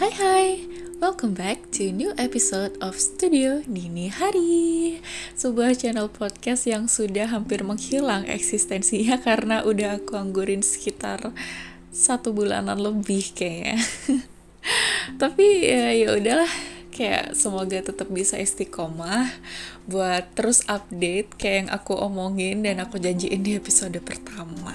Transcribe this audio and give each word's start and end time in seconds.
Hai 0.00 0.16
hai, 0.16 0.46
welcome 0.96 1.36
back 1.36 1.76
to 1.76 1.92
new 1.92 2.16
episode 2.16 2.72
of 2.80 2.96
Studio 2.96 3.60
Dini 3.68 4.08
Hari. 4.08 4.96
Sebuah 5.36 5.76
channel 5.76 6.08
podcast 6.08 6.64
yang 6.64 6.88
sudah 6.88 7.28
hampir 7.28 7.60
menghilang 7.60 8.24
eksistensinya 8.24 9.20
karena 9.28 9.60
udah 9.60 10.00
aku 10.00 10.16
anggurin 10.16 10.64
sekitar 10.64 11.36
satu 11.92 12.32
bulanan 12.32 12.80
lebih 12.80 13.36
kayaknya. 13.36 13.76
Tapi 15.20 15.68
ya 15.68 15.92
ya 15.92 16.16
udahlah, 16.16 16.52
kayak 16.96 17.36
semoga 17.36 17.84
tetap 17.84 18.08
bisa 18.08 18.40
istiqomah 18.40 19.28
buat 19.84 20.32
terus 20.32 20.64
update 20.64 21.36
kayak 21.36 21.56
yang 21.60 21.68
aku 21.76 21.92
omongin 22.00 22.64
dan 22.64 22.80
aku 22.80 22.96
janjiin 22.96 23.44
di 23.44 23.52
episode 23.52 24.00
pertama. 24.00 24.72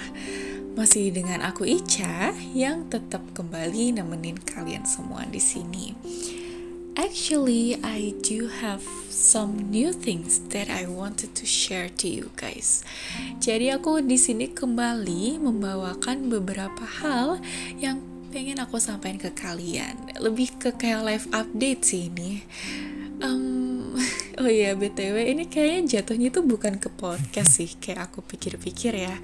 Masih 0.75 1.07
dengan 1.07 1.39
aku 1.39 1.63
Ica 1.63 2.35
yang 2.52 2.91
tetap 2.91 3.23
kembali 3.31 3.95
nemenin 3.95 4.35
kalian 4.35 4.84
semua 4.84 5.23
di 5.23 5.39
sini. 5.39 5.95
Actually, 6.99 7.79
I 7.79 8.11
do 8.20 8.51
have 8.59 8.84
some 9.07 9.71
new 9.71 9.95
things 9.95 10.43
that 10.51 10.67
I 10.67 10.84
wanted 10.84 11.31
to 11.39 11.48
share 11.48 11.88
to 12.03 12.11
you 12.11 12.27
guys. 12.35 12.84
Jadi 13.39 13.71
aku 13.71 14.03
di 14.03 14.20
sini 14.20 14.51
kembali 14.51 15.39
membawakan 15.39 16.27
beberapa 16.27 16.84
hal 16.84 17.39
yang 17.79 18.03
pengen 18.35 18.59
aku 18.59 18.76
sampaikan 18.76 19.15
ke 19.15 19.31
kalian. 19.31 19.95
Lebih 20.20 20.59
ke 20.59 20.70
kayak 20.76 21.07
live 21.07 21.27
update 21.31 21.87
sih 21.87 22.12
ini. 22.12 22.43
Um, 23.23 23.55
oh 24.35 24.49
iya 24.52 24.75
btw 24.75 25.31
ini 25.31 25.48
kayaknya 25.48 25.99
jatuhnya 25.99 26.27
tuh 26.27 26.43
bukan 26.43 26.76
ke 26.76 26.91
podcast 26.91 27.59
sih 27.59 27.71
kayak 27.80 28.12
aku 28.12 28.20
pikir-pikir 28.23 28.93
ya. 28.95 29.16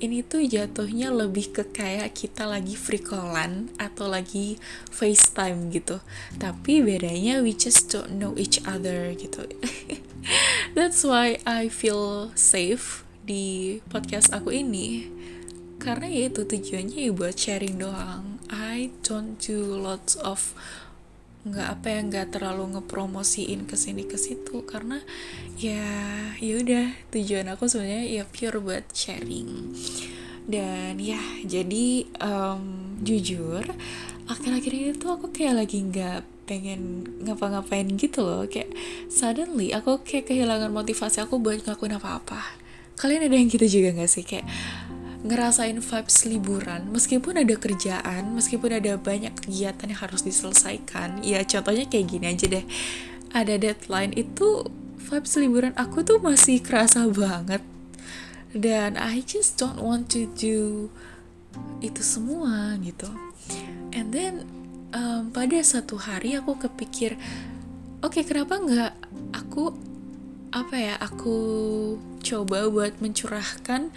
Ini 0.00 0.24
tuh 0.24 0.44
jatuhnya 0.44 1.12
lebih 1.12 1.52
ke 1.52 1.68
kayak 1.68 2.16
kita 2.16 2.48
lagi 2.48 2.72
free 2.72 3.02
callan 3.02 3.68
atau 3.76 4.08
lagi 4.08 4.56
FaceTime 4.88 5.68
gitu. 5.68 6.00
Tapi 6.40 6.80
bedanya 6.80 7.44
we 7.44 7.52
just 7.52 7.92
don't 7.92 8.16
know 8.16 8.32
each 8.40 8.60
other 8.64 9.12
gitu. 9.12 9.44
That's 10.76 11.04
why 11.04 11.38
I 11.44 11.68
feel 11.68 12.32
safe 12.32 13.04
di 13.24 13.80
podcast 13.92 14.32
aku 14.32 14.52
ini. 14.52 15.12
Karena 15.76 16.08
ya 16.08 16.32
itu 16.32 16.48
tujuannya 16.48 17.08
ya 17.08 17.12
buat 17.12 17.36
sharing 17.36 17.76
doang. 17.76 18.40
I 18.48 18.92
don't 19.04 19.36
do 19.36 19.76
lots 19.76 20.16
of 20.16 20.56
nggak 21.44 21.68
apa 21.68 21.86
ya 21.92 22.00
nggak 22.08 22.26
terlalu 22.32 22.76
ngepromosiin 22.76 23.68
ke 23.68 23.76
sini 23.76 24.08
ke 24.08 24.16
situ. 24.16 24.64
Karena 24.64 25.00
ya 25.60 25.84
ya 26.40 26.54
udah 26.60 26.86
tujuan 27.12 27.46
aku 27.52 27.68
sebenarnya 27.68 28.04
ya 28.08 28.24
pure 28.24 28.58
buat 28.60 28.84
sharing. 28.90 29.76
Dan 30.44 31.00
ya 31.00 31.20
jadi 31.44 32.04
um, 32.20 32.96
jujur 33.00 33.64
akhir-akhir 34.24 34.72
ini 34.72 34.92
tuh 34.96 35.20
aku 35.20 35.32
kayak 35.32 35.64
lagi 35.64 35.84
nggak 35.84 36.24
pengen 36.44 37.04
ngapa-ngapain 37.24 37.88
gitu 37.96 38.24
loh. 38.24 38.44
Kayak 38.48 38.72
suddenly 39.08 39.72
aku 39.72 40.00
kayak 40.04 40.28
kehilangan 40.28 40.72
motivasi 40.72 41.24
aku 41.24 41.40
buat 41.40 41.64
ngelakuin 41.64 41.96
apa-apa. 41.96 42.40
Kalian 42.94 43.26
ada 43.26 43.34
yang 43.34 43.50
gitu 43.50 43.66
juga 43.66 43.90
nggak 43.90 44.10
sih? 44.10 44.22
Kayak 44.22 44.46
ngerasain 45.24 45.80
vibes 45.80 46.28
liburan 46.28 46.92
meskipun 46.92 47.40
ada 47.40 47.56
kerjaan 47.56 48.36
meskipun 48.36 48.76
ada 48.76 49.00
banyak 49.00 49.32
kegiatan 49.32 49.88
yang 49.88 50.00
harus 50.04 50.20
diselesaikan 50.20 51.24
ya 51.24 51.40
contohnya 51.48 51.88
kayak 51.88 52.06
gini 52.12 52.26
aja 52.28 52.46
deh. 52.46 52.64
Ada 53.34 53.58
deadline 53.58 54.14
itu 54.14 54.68
vibes 55.00 55.34
liburan 55.40 55.72
aku 55.74 56.04
tuh 56.04 56.20
masih 56.20 56.60
kerasa 56.60 57.08
banget. 57.08 57.64
Dan 58.54 58.94
I 58.94 59.26
just 59.26 59.58
don't 59.58 59.82
want 59.82 60.12
to 60.14 60.30
do 60.38 60.92
itu 61.82 62.02
semua 62.04 62.78
gitu. 62.78 63.10
And 63.90 64.14
then 64.14 64.46
um, 64.94 65.34
pada 65.34 65.58
satu 65.64 65.98
hari 65.98 66.38
aku 66.38 66.54
kepikir 66.60 67.18
oke 68.04 68.20
okay, 68.20 68.22
kenapa 68.22 68.60
nggak 68.62 68.92
aku 69.34 69.74
apa 70.54 70.76
ya 70.78 70.94
aku 71.02 71.36
coba 72.22 72.70
buat 72.70 73.02
mencurahkan 73.02 73.90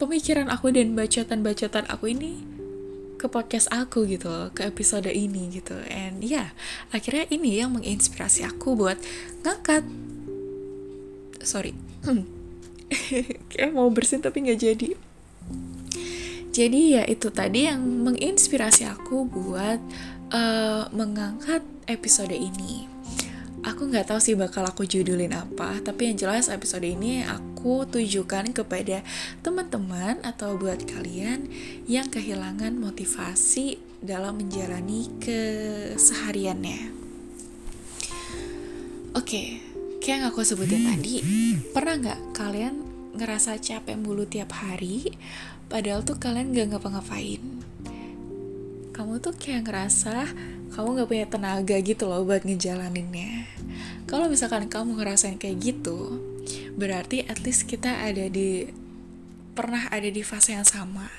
pemikiran 0.00 0.48
aku 0.48 0.72
dan 0.72 0.96
bacotan-bacotan 0.96 1.84
aku 1.92 2.16
ini 2.16 2.40
ke 3.20 3.28
podcast 3.28 3.68
aku 3.68 4.08
gitu 4.08 4.48
ke 4.56 4.64
episode 4.64 5.12
ini 5.12 5.52
gitu. 5.52 5.76
And 5.92 6.24
ya 6.24 6.32
yeah, 6.32 6.48
akhirnya 6.88 7.28
ini 7.28 7.60
yang 7.60 7.76
menginspirasi 7.76 8.48
aku 8.48 8.80
buat 8.80 8.96
ngangkat. 9.44 9.84
Sorry. 11.44 11.76
Kayak 13.52 13.70
mau 13.76 13.92
bersin 13.92 14.24
tapi 14.24 14.48
nggak 14.48 14.60
jadi. 14.60 14.90
Jadi 16.50 16.80
ya 16.98 17.06
itu 17.06 17.30
tadi 17.30 17.68
yang 17.68 17.78
menginspirasi 17.78 18.88
aku 18.88 19.28
buat 19.28 19.78
uh, 20.34 20.90
mengangkat 20.90 21.62
episode 21.86 22.34
ini 22.34 22.89
aku 23.60 23.92
nggak 23.92 24.08
tahu 24.08 24.20
sih 24.20 24.36
bakal 24.36 24.64
aku 24.64 24.88
judulin 24.88 25.36
apa 25.36 25.80
tapi 25.84 26.08
yang 26.08 26.16
jelas 26.16 26.48
episode 26.48 26.84
ini 26.84 27.20
aku 27.24 27.84
tujukan 27.84 28.56
kepada 28.56 29.04
teman-teman 29.44 30.16
atau 30.24 30.56
buat 30.56 30.80
kalian 30.88 31.44
yang 31.84 32.08
kehilangan 32.08 32.72
motivasi 32.80 33.76
dalam 34.00 34.40
menjalani 34.40 35.12
kesehariannya. 35.20 36.96
Oke 39.12 39.26
okay, 39.26 39.46
kayak 40.00 40.08
yang 40.08 40.24
aku 40.32 40.40
sebutin 40.40 40.88
tadi 40.88 41.20
pernah 41.76 42.00
nggak 42.00 42.20
kalian 42.32 42.74
ngerasa 43.12 43.60
capek 43.60 43.98
mulu 44.00 44.24
tiap 44.24 44.56
hari 44.56 45.12
padahal 45.68 46.00
tuh 46.00 46.16
kalian 46.16 46.56
gak 46.56 46.72
ngapa-ngapain? 46.72 47.42
Kamu 48.96 49.20
tuh 49.20 49.36
kayak 49.36 49.68
ngerasa 49.68 50.30
kamu 50.70 51.02
gak 51.02 51.08
punya 51.10 51.26
tenaga 51.26 51.76
gitu 51.82 52.06
loh 52.06 52.22
buat 52.22 52.46
ngejalaninnya. 52.46 53.46
Kalau 54.06 54.26
misalkan 54.26 54.66
kamu 54.66 54.98
ngerasain 54.98 55.38
kayak 55.38 55.58
gitu, 55.62 56.18
berarti 56.74 57.26
at 57.26 57.42
least 57.42 57.66
kita 57.70 58.02
ada 58.06 58.26
di 58.26 58.66
pernah 59.54 59.90
ada 59.90 60.06
di 60.06 60.22
fase 60.22 60.54
yang 60.54 60.66
sama. 60.66 61.10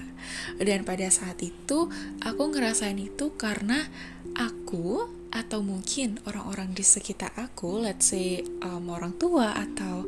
Dan 0.60 0.88
pada 0.88 1.08
saat 1.12 1.40
itu, 1.44 1.92
aku 2.24 2.44
ngerasain 2.52 2.98
itu 3.00 3.36
karena 3.36 3.88
aku 4.36 5.08
atau 5.32 5.64
mungkin 5.64 6.20
orang-orang 6.28 6.76
di 6.76 6.84
sekitar 6.84 7.32
aku, 7.40 7.80
let's 7.80 8.12
say 8.12 8.44
um, 8.64 8.92
orang 8.92 9.16
tua 9.16 9.56
atau 9.56 10.04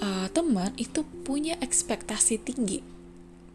uh, 0.00 0.26
teman 0.32 0.72
itu 0.80 1.04
punya 1.26 1.60
ekspektasi 1.60 2.40
tinggi 2.40 2.80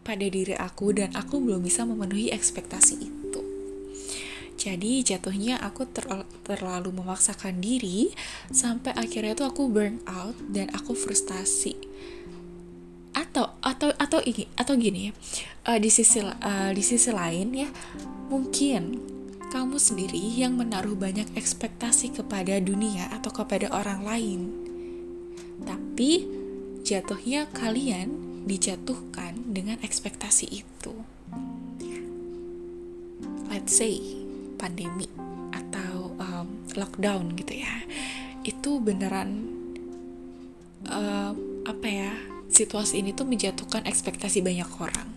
pada 0.04 0.28
diri 0.28 0.54
aku 0.54 0.94
dan 0.94 1.16
aku 1.16 1.40
belum 1.40 1.66
bisa 1.66 1.88
memenuhi 1.88 2.30
ekspektasi 2.30 2.94
itu. 3.00 3.23
Jadi 4.64 5.04
jatuhnya 5.04 5.60
aku 5.60 5.84
ter 5.92 6.08
terlalu 6.48 6.96
memaksakan 6.96 7.60
diri 7.60 8.16
sampai 8.48 8.96
akhirnya 8.96 9.36
tuh 9.36 9.52
aku 9.52 9.68
burn 9.68 10.00
out 10.08 10.40
dan 10.48 10.72
aku 10.72 10.96
frustasi. 10.96 11.76
Atau 13.12 13.60
atau 13.60 13.92
atau 14.00 14.24
ini 14.24 14.48
atau 14.56 14.80
gini. 14.80 15.12
Uh, 15.68 15.76
di 15.84 15.92
sisi 15.92 16.24
uh, 16.24 16.72
di 16.72 16.80
sisi 16.80 17.12
lain 17.12 17.52
ya, 17.52 17.68
mungkin 18.32 19.04
kamu 19.52 19.76
sendiri 19.76 20.24
yang 20.40 20.56
menaruh 20.56 20.96
banyak 20.96 21.28
ekspektasi 21.36 22.16
kepada 22.16 22.56
dunia 22.64 23.12
atau 23.12 23.36
kepada 23.36 23.68
orang 23.68 24.08
lain. 24.08 24.42
Tapi 25.68 26.24
jatuhnya 26.88 27.52
kalian 27.52 28.16
dijatuhkan 28.48 29.44
dengan 29.52 29.76
ekspektasi 29.84 30.48
itu. 30.64 30.96
Let's 33.52 33.76
say 33.76 34.23
pandemi 34.64 35.12
atau 35.52 36.16
um, 36.16 36.48
lockdown 36.80 37.36
gitu 37.36 37.60
ya 37.60 37.84
itu 38.48 38.80
beneran 38.80 39.52
uh, 40.88 41.36
apa 41.68 41.88
ya 41.88 42.12
situasi 42.48 43.04
ini 43.04 43.12
tuh 43.12 43.26
menjatuhkan 43.26 43.84
ekspektasi 43.88 44.40
banyak 44.46 44.70
orang. 44.78 45.10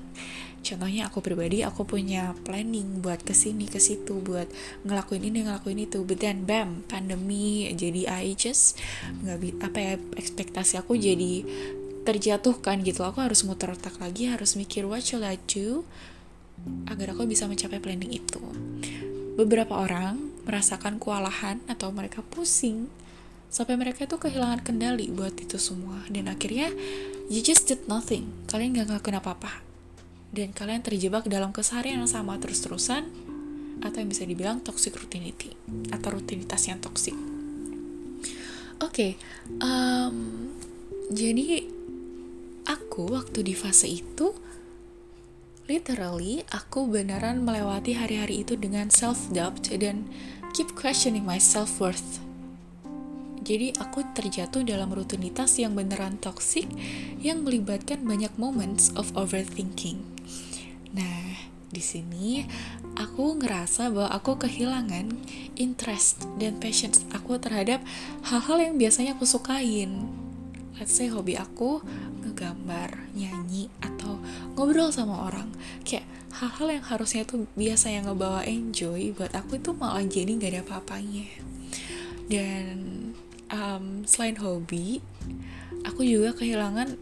Contohnya 0.66 1.06
aku 1.06 1.22
pribadi 1.22 1.62
aku 1.62 1.86
punya 1.86 2.34
planning 2.42 2.98
buat 2.98 3.22
ke 3.22 3.30
sini 3.36 3.70
ke 3.70 3.78
situ 3.78 4.18
buat 4.18 4.50
ngelakuin 4.82 5.30
ini 5.30 5.46
ngelakuin 5.46 5.86
itu. 5.86 6.02
But 6.02 6.26
then 6.26 6.42
bam 6.42 6.82
pandemi 6.90 7.70
jadi 7.70 8.10
I 8.10 8.34
just 8.34 8.80
nggak 9.22 9.62
apa 9.62 9.78
ya 9.78 9.94
ekspektasi 10.18 10.82
aku 10.82 10.98
jadi 10.98 11.46
terjatuhkan 12.02 12.82
gitu. 12.82 13.06
Aku 13.06 13.22
harus 13.22 13.46
muter 13.46 13.70
otak 13.70 14.00
lagi 14.02 14.26
harus 14.26 14.58
mikir 14.58 14.90
what 14.90 15.06
shall 15.06 15.22
I 15.22 15.38
do? 15.46 15.86
agar 16.88 17.14
aku 17.14 17.28
bisa 17.28 17.46
mencapai 17.46 17.78
planning 17.78 18.16
itu 18.16 18.40
Beberapa 19.36 19.76
orang 19.76 20.32
merasakan 20.48 20.96
kewalahan 20.96 21.60
atau 21.68 21.92
mereka 21.92 22.24
pusing 22.24 22.88
sampai 23.52 23.76
mereka 23.76 24.08
itu 24.08 24.16
kehilangan 24.16 24.64
kendali 24.64 25.12
buat 25.12 25.36
itu 25.36 25.60
semua. 25.60 26.02
Dan 26.08 26.32
akhirnya 26.32 26.72
you 27.28 27.44
just 27.44 27.68
did 27.68 27.84
nothing. 27.84 28.32
Kalian 28.48 28.80
gak 28.80 28.88
ngelakuin 28.90 29.20
apa-apa. 29.20 29.60
Dan 30.32 30.56
kalian 30.56 30.80
terjebak 30.80 31.28
dalam 31.28 31.52
keseharian 31.52 32.02
yang 32.02 32.10
sama 32.10 32.40
terus-terusan 32.40 33.06
atau 33.84 33.98
yang 34.00 34.08
bisa 34.08 34.24
dibilang 34.24 34.64
toxic 34.64 34.96
routinity 34.96 35.52
atau 35.92 36.16
rutinitas 36.16 36.64
yang 36.66 36.80
toxic. 36.80 37.14
Oke 38.76 38.80
okay, 38.80 39.12
um, 39.60 40.52
jadi 41.08 41.64
aku 42.68 43.14
waktu 43.14 43.46
di 43.46 43.54
fase 43.56 43.88
itu 43.88 44.34
literally 45.66 46.46
aku 46.54 46.86
beneran 46.86 47.42
melewati 47.42 47.98
hari-hari 47.98 48.42
itu 48.46 48.54
dengan 48.54 48.90
self 48.90 49.30
doubt 49.34 49.70
dan 49.78 50.06
keep 50.54 50.70
questioning 50.78 51.26
my 51.26 51.38
self 51.38 51.82
worth 51.82 52.22
jadi 53.46 53.70
aku 53.78 54.02
terjatuh 54.10 54.66
dalam 54.66 54.90
rutinitas 54.90 55.54
yang 55.62 55.78
beneran 55.78 56.18
toxic 56.18 56.66
yang 57.22 57.46
melibatkan 57.46 58.02
banyak 58.02 58.34
moments 58.34 58.90
of 58.98 59.06
overthinking. 59.14 60.02
Nah, 60.90 61.38
di 61.70 61.78
sini 61.78 62.42
aku 62.98 63.38
ngerasa 63.38 63.86
bahwa 63.94 64.10
aku 64.10 64.34
kehilangan 64.42 65.14
interest 65.54 66.26
dan 66.42 66.58
passion 66.58 66.90
aku 67.14 67.38
terhadap 67.38 67.86
hal-hal 68.26 68.58
yang 68.58 68.82
biasanya 68.82 69.14
aku 69.14 69.22
sukain. 69.22 70.25
Let's 70.76 70.92
say 70.92 71.08
hobi 71.08 71.40
aku 71.40 71.80
ngegambar, 72.24 73.08
nyanyi, 73.16 73.72
atau 73.80 74.20
ngobrol 74.54 74.92
sama 74.92 75.28
orang. 75.28 75.48
Kayak 75.88 76.04
hal-hal 76.36 76.80
yang 76.80 76.84
harusnya 76.84 77.24
tuh 77.24 77.48
biasa 77.56 77.92
yang 77.92 78.08
ngebawa 78.08 78.44
enjoy 78.44 79.16
buat 79.16 79.32
aku 79.32 79.56
itu 79.56 79.72
malah 79.72 80.04
jadi 80.04 80.36
gak 80.36 80.52
ada 80.52 80.60
apa-apanya. 80.62 81.26
Dan 82.28 82.74
um, 83.50 84.04
selain 84.04 84.36
hobi 84.38 85.00
aku 85.86 86.02
juga 86.02 86.34
kehilangan 86.34 86.98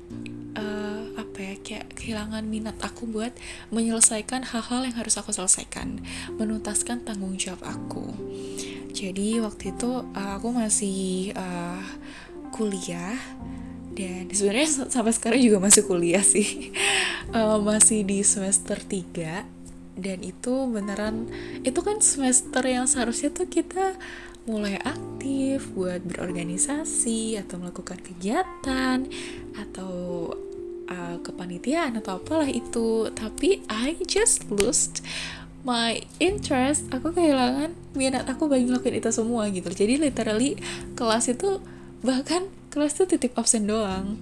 uh, 0.58 1.02
apa 1.16 1.38
ya 1.40 1.54
kayak 1.60 1.86
kehilangan 1.96 2.44
minat 2.46 2.76
aku 2.84 3.08
buat 3.08 3.32
menyelesaikan 3.72 4.44
hal-hal 4.44 4.84
yang 4.84 4.96
harus 4.96 5.16
aku 5.16 5.32
selesaikan 5.32 6.04
menuntaskan 6.36 7.02
tanggung 7.02 7.34
jawab 7.40 7.64
aku 7.64 8.12
jadi 8.94 9.42
waktu 9.42 9.74
itu 9.74 9.90
uh, 10.04 10.32
aku 10.38 10.54
masih 10.54 11.32
uh, 11.34 11.82
kuliah 12.54 13.18
dan 13.94 14.30
sebenarnya 14.30 14.90
sampai 14.90 15.10
sekarang 15.10 15.42
juga 15.42 15.58
masih 15.58 15.82
kuliah 15.82 16.22
sih. 16.22 16.70
Uh, 17.34 17.58
masih 17.68 18.06
di 18.06 18.22
semester 18.22 18.78
3 18.78 19.42
dan 19.94 20.18
itu 20.26 20.54
beneran 20.70 21.30
itu 21.62 21.78
kan 21.82 22.02
semester 22.02 22.62
yang 22.66 22.90
seharusnya 22.90 23.30
tuh 23.30 23.46
kita 23.46 23.94
mulai 24.44 24.76
aktif 24.82 25.70
buat 25.72 26.04
berorganisasi 26.04 27.38
atau 27.40 27.62
melakukan 27.62 27.96
kegiatan 28.02 29.08
atau 29.56 29.94
uh, 30.90 31.16
kepanitiaan 31.24 31.96
atau 31.96 32.20
apalah 32.20 32.50
itu. 32.50 33.08
Tapi 33.14 33.64
I 33.70 33.96
just 34.04 34.44
lost 34.52 35.00
my 35.64 36.04
interest. 36.20 36.90
Aku 36.92 37.14
kehilangan 37.14 37.72
minat 37.96 38.28
aku 38.28 38.50
bagi 38.50 38.68
ngelakuin 38.68 39.00
itu 39.00 39.10
semua 39.14 39.48
gitu. 39.48 39.70
Jadi 39.72 39.96
literally 39.96 40.60
kelas 40.92 41.32
itu 41.32 41.62
bahkan 42.04 42.52
kelas 42.68 43.00
itu 43.00 43.16
titip 43.16 43.32
absen 43.34 43.64
doang. 43.64 44.20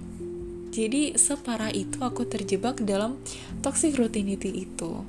Jadi 0.73 1.13
separah 1.19 1.69
itu 1.69 2.01
aku 2.01 2.25
terjebak 2.25 2.81
dalam 2.81 3.19
toxic 3.61 3.93
routinity 3.99 4.65
itu. 4.65 5.05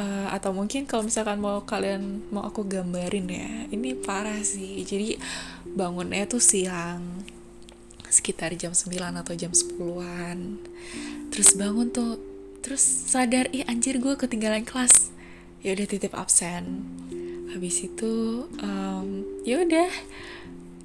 Uh, 0.00 0.26
atau 0.32 0.56
mungkin 0.56 0.88
kalau 0.88 1.04
misalkan 1.04 1.36
mau 1.36 1.68
kalian 1.68 2.24
mau 2.32 2.48
aku 2.48 2.64
gambarin 2.64 3.28
ya 3.28 3.50
ini 3.68 3.92
parah 3.92 4.40
sih. 4.40 4.80
Jadi 4.82 5.20
bangunnya 5.68 6.24
tuh 6.24 6.40
siang 6.40 7.22
sekitar 8.08 8.56
jam 8.56 8.76
9 8.76 8.92
atau 9.24 9.32
jam 9.32 9.52
10-an 9.56 10.60
terus 11.32 11.56
bangun 11.56 11.88
tuh 11.88 12.20
terus 12.60 12.84
sadar 12.84 13.48
ih 13.56 13.64
anjir 13.68 14.00
gue 14.00 14.16
ketinggalan 14.16 14.64
kelas. 14.64 15.12
Ya 15.60 15.76
udah 15.76 15.86
titip 15.86 16.16
absen. 16.16 16.88
Habis 17.52 17.84
itu 17.84 18.44
um, 18.64 19.22
ya 19.44 19.60
udah 19.60 19.92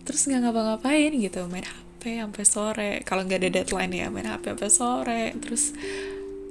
terus 0.07 0.24
nggak 0.24 0.48
ngapa-ngapain 0.48 1.12
gitu 1.12 1.44
main 1.51 1.68
HP 1.68 2.24
sampai 2.24 2.45
sore. 2.48 2.92
Kalau 3.04 3.27
nggak 3.27 3.44
ada 3.44 3.50
deadline 3.59 3.92
ya 3.92 4.07
main 4.07 4.24
HP 4.24 4.56
sampai 4.56 4.71
sore. 4.71 5.24
Terus 5.44 5.75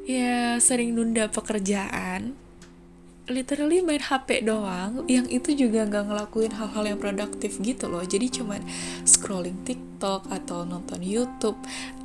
ya 0.05 0.61
sering 0.61 0.93
nunda 0.93 1.33
pekerjaan. 1.33 2.37
Literally 3.27 3.81
main 3.81 4.05
HP 4.05 4.45
doang 4.45 5.09
yang 5.09 5.27
itu 5.33 5.57
juga 5.57 5.89
nggak 5.89 6.05
ngelakuin 6.13 6.53
hal-hal 6.53 6.85
yang 6.85 7.01
produktif 7.01 7.57
gitu 7.65 7.89
loh. 7.89 8.05
Jadi 8.05 8.29
cuman 8.29 8.61
scrolling 9.09 9.65
TikTok 9.65 10.29
atau 10.29 10.69
nonton 10.69 11.01
YouTube. 11.01 11.57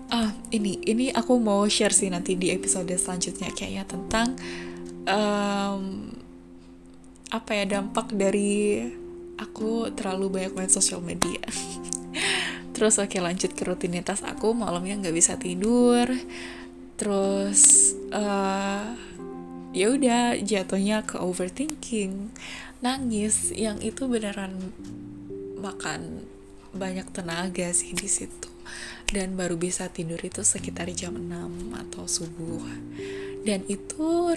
Ah 0.08 0.32
ini 0.56 0.80
ini 0.88 1.12
aku 1.12 1.36
mau 1.36 1.68
share 1.68 1.92
sih 1.92 2.08
nanti 2.08 2.40
di 2.40 2.56
episode 2.56 2.96
selanjutnya. 2.96 3.52
Kayaknya 3.52 3.84
tentang 3.84 4.28
um, 5.06 6.16
apa 7.32 7.52
ya 7.56 7.66
dampak 7.68 8.12
dari 8.16 8.84
terlalu 9.94 10.42
banyak 10.42 10.54
main 10.58 10.72
sosial 10.72 11.00
media. 11.04 11.42
Terus 12.76 12.98
oke 12.98 13.18
lanjut 13.22 13.54
ke 13.54 13.64
rutinitas 13.68 14.26
aku. 14.26 14.58
Malamnya 14.58 14.98
nggak 14.98 15.16
bisa 15.16 15.38
tidur. 15.38 16.10
Terus 16.98 17.94
uh, 18.10 18.98
ya 19.72 19.88
udah 19.94 20.40
jatuhnya 20.42 21.06
ke 21.06 21.22
overthinking. 21.22 22.34
Nangis 22.82 23.54
yang 23.54 23.78
itu 23.86 24.10
beneran 24.10 24.74
makan 25.62 26.26
banyak 26.74 27.06
tenaga 27.14 27.70
sih 27.76 27.94
di 27.94 28.10
situ. 28.10 28.50
Dan 29.12 29.36
baru 29.36 29.60
bisa 29.60 29.92
tidur 29.92 30.18
itu 30.24 30.42
sekitar 30.42 30.88
jam 30.96 31.20
6 31.20 31.76
atau 31.76 32.08
subuh. 32.08 32.64
Dan 33.44 33.68
itu 33.68 34.34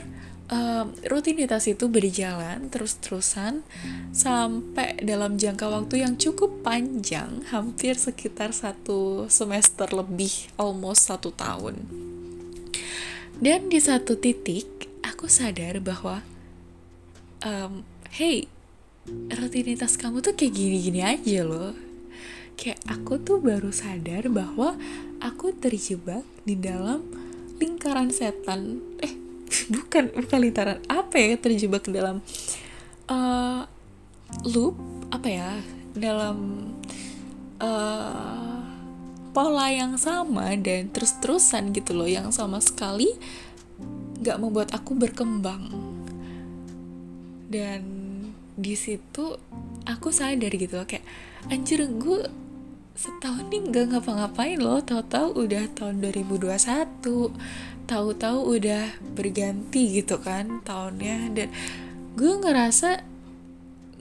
um, 0.50 0.93
rutinitas 1.08 1.64
itu 1.70 1.88
berjalan 1.88 2.69
terus-terusan 2.69 3.64
sampai 4.12 5.00
dalam 5.00 5.41
jangka 5.41 5.67
waktu 5.70 6.05
yang 6.05 6.14
cukup 6.20 6.61
panjang 6.61 7.44
hampir 7.49 7.96
sekitar 7.96 8.52
satu 8.52 9.31
semester 9.32 9.88
lebih 9.93 10.52
almost 10.61 11.08
satu 11.08 11.32
tahun. 11.32 11.81
Dan 13.35 13.69
di 13.69 13.81
satu 13.82 14.14
titik 14.14 14.88
aku 15.02 15.26
sadar 15.26 15.81
bahwa 15.82 16.23
um, 17.43 17.82
hey 18.14 18.46
rutinitas 19.35 20.00
kamu 20.00 20.25
tuh 20.25 20.32
kayak 20.32 20.55
gini-gini 20.55 21.00
aja 21.05 21.44
loh. 21.44 21.75
Kayak 22.55 22.81
aku 22.87 23.19
tuh 23.19 23.43
baru 23.43 23.75
sadar 23.75 24.31
bahwa 24.31 24.79
aku 25.19 25.50
terjebak 25.58 26.23
di 26.46 26.55
dalam 26.55 27.02
lingkaran 27.58 28.14
setan 28.14 28.79
eh 29.02 29.24
bukan 29.73 30.11
bukan 30.15 30.39
lingkaran 30.41 30.79
apa 30.91 31.15
ya 31.17 31.35
terjebak 31.39 31.87
dalam 31.89 32.21
uh, 33.09 33.65
loop 34.45 34.75
apa 35.15 35.29
ya 35.31 35.51
dalam 35.95 36.69
uh, 37.62 38.61
pola 39.35 39.67
yang 39.67 39.99
sama 39.99 40.55
dan 40.55 40.91
terus-terusan 40.95 41.75
gitu 41.75 41.95
loh 41.95 42.06
yang 42.06 42.31
sama 42.31 42.62
sekali 42.62 43.11
gak 44.23 44.39
membuat 44.39 44.70
aku 44.70 44.94
berkembang. 44.94 45.69
Dan 47.51 47.82
di 48.55 48.79
situ 48.79 49.34
aku 49.84 50.15
sadar 50.15 50.55
gitu 50.55 50.79
loh 50.79 50.87
kayak 50.87 51.03
anjir 51.51 51.82
gue 51.84 52.31
setahun 52.94 53.51
nih 53.51 53.75
gak 53.75 53.87
ngapa-ngapain 53.91 54.58
loh 54.63 54.79
tahu-tahu 54.79 55.34
udah 55.43 55.67
tahun 55.75 55.99
2021 55.99 56.55
tahu-tahu 57.84 58.58
udah 58.58 58.96
berganti 59.14 60.00
gitu 60.03 60.20
kan 60.20 60.64
tahunnya. 60.64 61.32
Dan 61.32 61.48
gue 62.17 62.32
ngerasa 62.41 63.05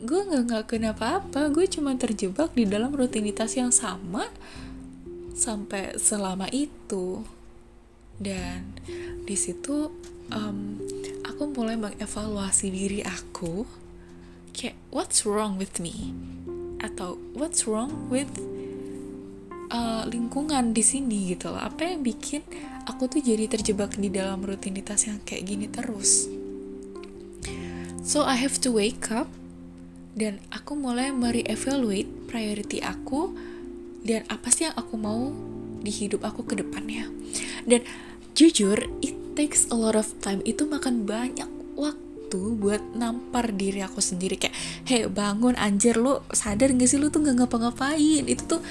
gue 0.03 0.21
nggak 0.27 0.43
ngelakuin 0.51 0.91
apa-apa. 0.91 1.51
Gue 1.51 1.67
cuma 1.67 1.95
terjebak 1.95 2.51
di 2.55 2.67
dalam 2.67 2.91
rutinitas 2.91 3.55
yang 3.55 3.71
sama 3.71 4.27
sampai 5.35 5.95
selama 5.99 6.47
itu. 6.51 7.23
Dan 8.19 8.77
di 9.23 9.35
situ 9.35 9.91
um, 10.31 10.79
aku 11.25 11.51
mulai 11.51 11.75
mengevaluasi 11.79 12.67
diri 12.71 12.99
aku. 13.03 13.67
Kayak 14.53 14.77
what's 14.93 15.25
wrong 15.25 15.57
with 15.57 15.81
me? 15.81 16.13
Atau 16.83 17.17
what's 17.33 17.65
wrong 17.65 18.11
with 18.11 18.29
uh, 19.73 20.05
lingkungan 20.05 20.71
di 20.77 20.83
sini 20.85 21.33
gitu 21.33 21.49
loh. 21.49 21.59
Apa 21.63 21.89
yang 21.89 22.05
bikin 22.05 22.45
aku 22.87 23.07
tuh 23.07 23.21
jadi 23.23 23.47
terjebak 23.47 23.95
di 23.95 24.11
dalam 24.11 24.43
rutinitas 24.43 25.07
yang 25.07 25.19
kayak 25.23 25.43
gini 25.47 25.67
terus. 25.71 26.27
So 28.03 28.27
I 28.27 28.35
have 28.35 28.59
to 28.67 28.75
wake 28.75 29.07
up 29.11 29.31
dan 30.13 30.43
aku 30.51 30.75
mulai 30.75 31.09
merevaluate 31.15 32.27
priority 32.27 32.83
aku 32.83 33.31
dan 34.03 34.27
apa 34.27 34.51
sih 34.51 34.67
yang 34.67 34.75
aku 34.75 34.99
mau 34.99 35.31
di 35.79 35.91
hidup 35.91 36.27
aku 36.27 36.43
ke 36.43 36.59
depannya. 36.59 37.07
Dan 37.63 37.87
jujur 38.35 38.75
it 38.99 39.15
takes 39.39 39.71
a 39.71 39.75
lot 39.75 39.95
of 39.95 40.11
time. 40.19 40.43
Itu 40.43 40.67
makan 40.67 41.07
banyak 41.07 41.47
waktu 41.79 42.39
buat 42.59 42.83
nampar 42.93 43.55
diri 43.55 43.79
aku 43.79 44.03
sendiri. 44.03 44.35
Kayak 44.35 44.55
hey 44.83 45.07
bangun 45.07 45.55
anjir 45.55 45.95
lu 45.95 46.19
sadar 46.35 46.75
gak 46.75 46.89
sih 46.91 46.99
lu 46.99 47.07
tuh 47.07 47.23
nggak 47.23 47.43
ngapa-ngapain? 47.43 48.23
Itu 48.27 48.59
tuh 48.59 48.61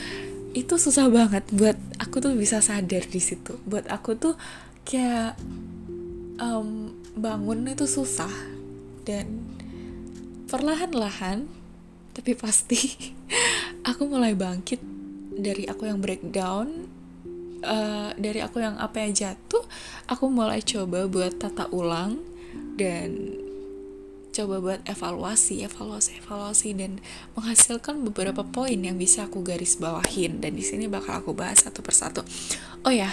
itu 0.52 0.74
susah 0.76 1.08
banget 1.08 1.44
buat 1.52 1.76
aku 1.96 2.20
tuh 2.20 2.36
bisa 2.36 2.60
sadar 2.60 3.04
di 3.08 3.20
situ. 3.20 3.56
Buat 3.64 3.88
aku 3.88 4.16
tuh 4.16 4.34
kayak 4.84 5.36
um, 6.40 6.92
bangun 7.16 7.68
itu 7.68 7.84
susah 7.88 8.30
dan 9.04 9.26
perlahan-lahan 10.48 11.48
tapi 12.12 12.36
pasti 12.36 12.76
aku 13.88 14.04
mulai 14.04 14.36
bangkit 14.36 14.80
dari 15.32 15.64
aku 15.64 15.88
yang 15.88 15.98
breakdown 16.04 16.92
uh, 17.64 18.12
dari 18.20 18.44
aku 18.44 18.60
yang 18.60 18.76
apa 18.76 19.00
yang 19.00 19.16
jatuh 19.16 19.64
aku 20.04 20.28
mulai 20.28 20.60
coba 20.60 21.08
buat 21.08 21.40
tata 21.40 21.72
ulang 21.72 22.20
dan 22.76 23.16
coba 24.32 24.58
buat 24.58 24.80
evaluasi, 24.88 25.62
evaluasi, 25.62 26.24
evaluasi 26.24 26.72
dan 26.72 26.98
menghasilkan 27.36 28.00
beberapa 28.00 28.40
poin 28.42 28.80
yang 28.80 28.96
bisa 28.96 29.28
aku 29.28 29.44
garis 29.44 29.76
bawahin 29.76 30.40
dan 30.40 30.56
di 30.56 30.64
sini 30.64 30.88
bakal 30.88 31.20
aku 31.20 31.36
bahas 31.36 31.62
satu 31.62 31.84
persatu. 31.84 32.24
Oh 32.82 32.90
ya, 32.90 33.12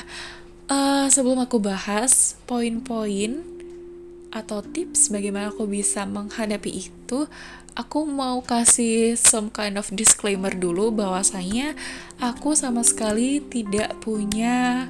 uh, 0.72 1.12
sebelum 1.12 1.44
aku 1.44 1.60
bahas 1.60 2.40
poin-poin 2.48 3.44
atau 4.32 4.64
tips 4.64 5.12
bagaimana 5.12 5.52
aku 5.52 5.68
bisa 5.68 6.08
menghadapi 6.08 6.88
itu, 6.88 7.28
aku 7.76 8.08
mau 8.08 8.40
kasih 8.40 9.20
some 9.20 9.52
kind 9.52 9.76
of 9.76 9.92
disclaimer 9.92 10.56
dulu 10.56 10.90
bahwasanya 10.96 11.76
aku 12.24 12.56
sama 12.56 12.82
sekali 12.88 13.44
tidak 13.44 13.96
punya 14.00 14.88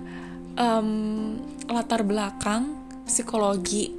um, 0.55 1.39
latar 1.67 2.05
belakang 2.05 2.77
psikologi 3.09 3.98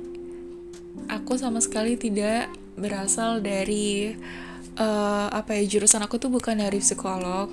aku 1.10 1.38
sama 1.38 1.62
sekali 1.62 1.94
tidak 1.98 2.50
berasal 2.78 3.42
dari 3.42 4.14
uh, 4.78 5.28
apa 5.30 5.58
ya 5.58 5.78
jurusan 5.78 6.02
aku 6.04 6.16
tuh 6.16 6.30
bukan 6.30 6.58
dari 6.58 6.78
psikolog. 6.80 7.50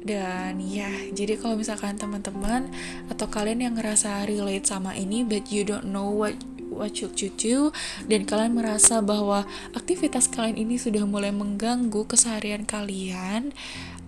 Dan 0.00 0.64
ya 0.64 0.88
jadi 1.12 1.36
kalau 1.36 1.60
misalkan 1.60 2.00
teman-teman 2.00 2.72
atau 3.12 3.28
kalian 3.28 3.68
yang 3.68 3.74
ngerasa 3.76 4.24
relate 4.24 4.64
sama 4.64 4.96
ini 4.96 5.28
but 5.28 5.52
you 5.52 5.60
don't 5.60 5.84
know 5.84 6.08
what 6.08 6.32
what 6.72 6.96
should 6.96 7.12
you 7.20 7.28
do 7.36 7.68
dan 8.08 8.24
kalian 8.24 8.56
merasa 8.56 9.04
bahwa 9.04 9.44
aktivitas 9.76 10.32
kalian 10.32 10.56
ini 10.56 10.80
sudah 10.80 11.04
mulai 11.04 11.34
mengganggu 11.34 12.08
keseharian 12.08 12.64
kalian 12.64 13.52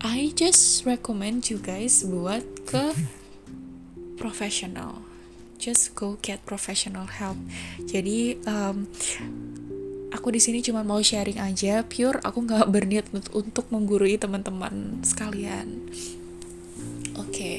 I 0.01 0.33
just 0.33 0.87
recommend 0.87 1.51
you 1.53 1.61
guys 1.61 2.01
buat 2.01 2.41
ke 2.65 2.97
profesional 4.17 5.12
just 5.63 5.95
go 5.95 6.19
get 6.19 6.43
professional 6.43 7.07
help. 7.07 7.39
Jadi 7.87 8.35
um, 8.43 8.83
aku 10.11 10.35
di 10.35 10.43
sini 10.43 10.59
cuma 10.59 10.83
mau 10.83 10.99
sharing 10.99 11.39
aja 11.39 11.87
pure 11.87 12.19
aku 12.19 12.43
nggak 12.43 12.67
berniat 12.67 13.07
untuk 13.31 13.71
menggurui 13.71 14.19
teman-teman 14.19 14.99
sekalian. 15.07 15.87
Oke 17.15 17.31
okay, 17.31 17.55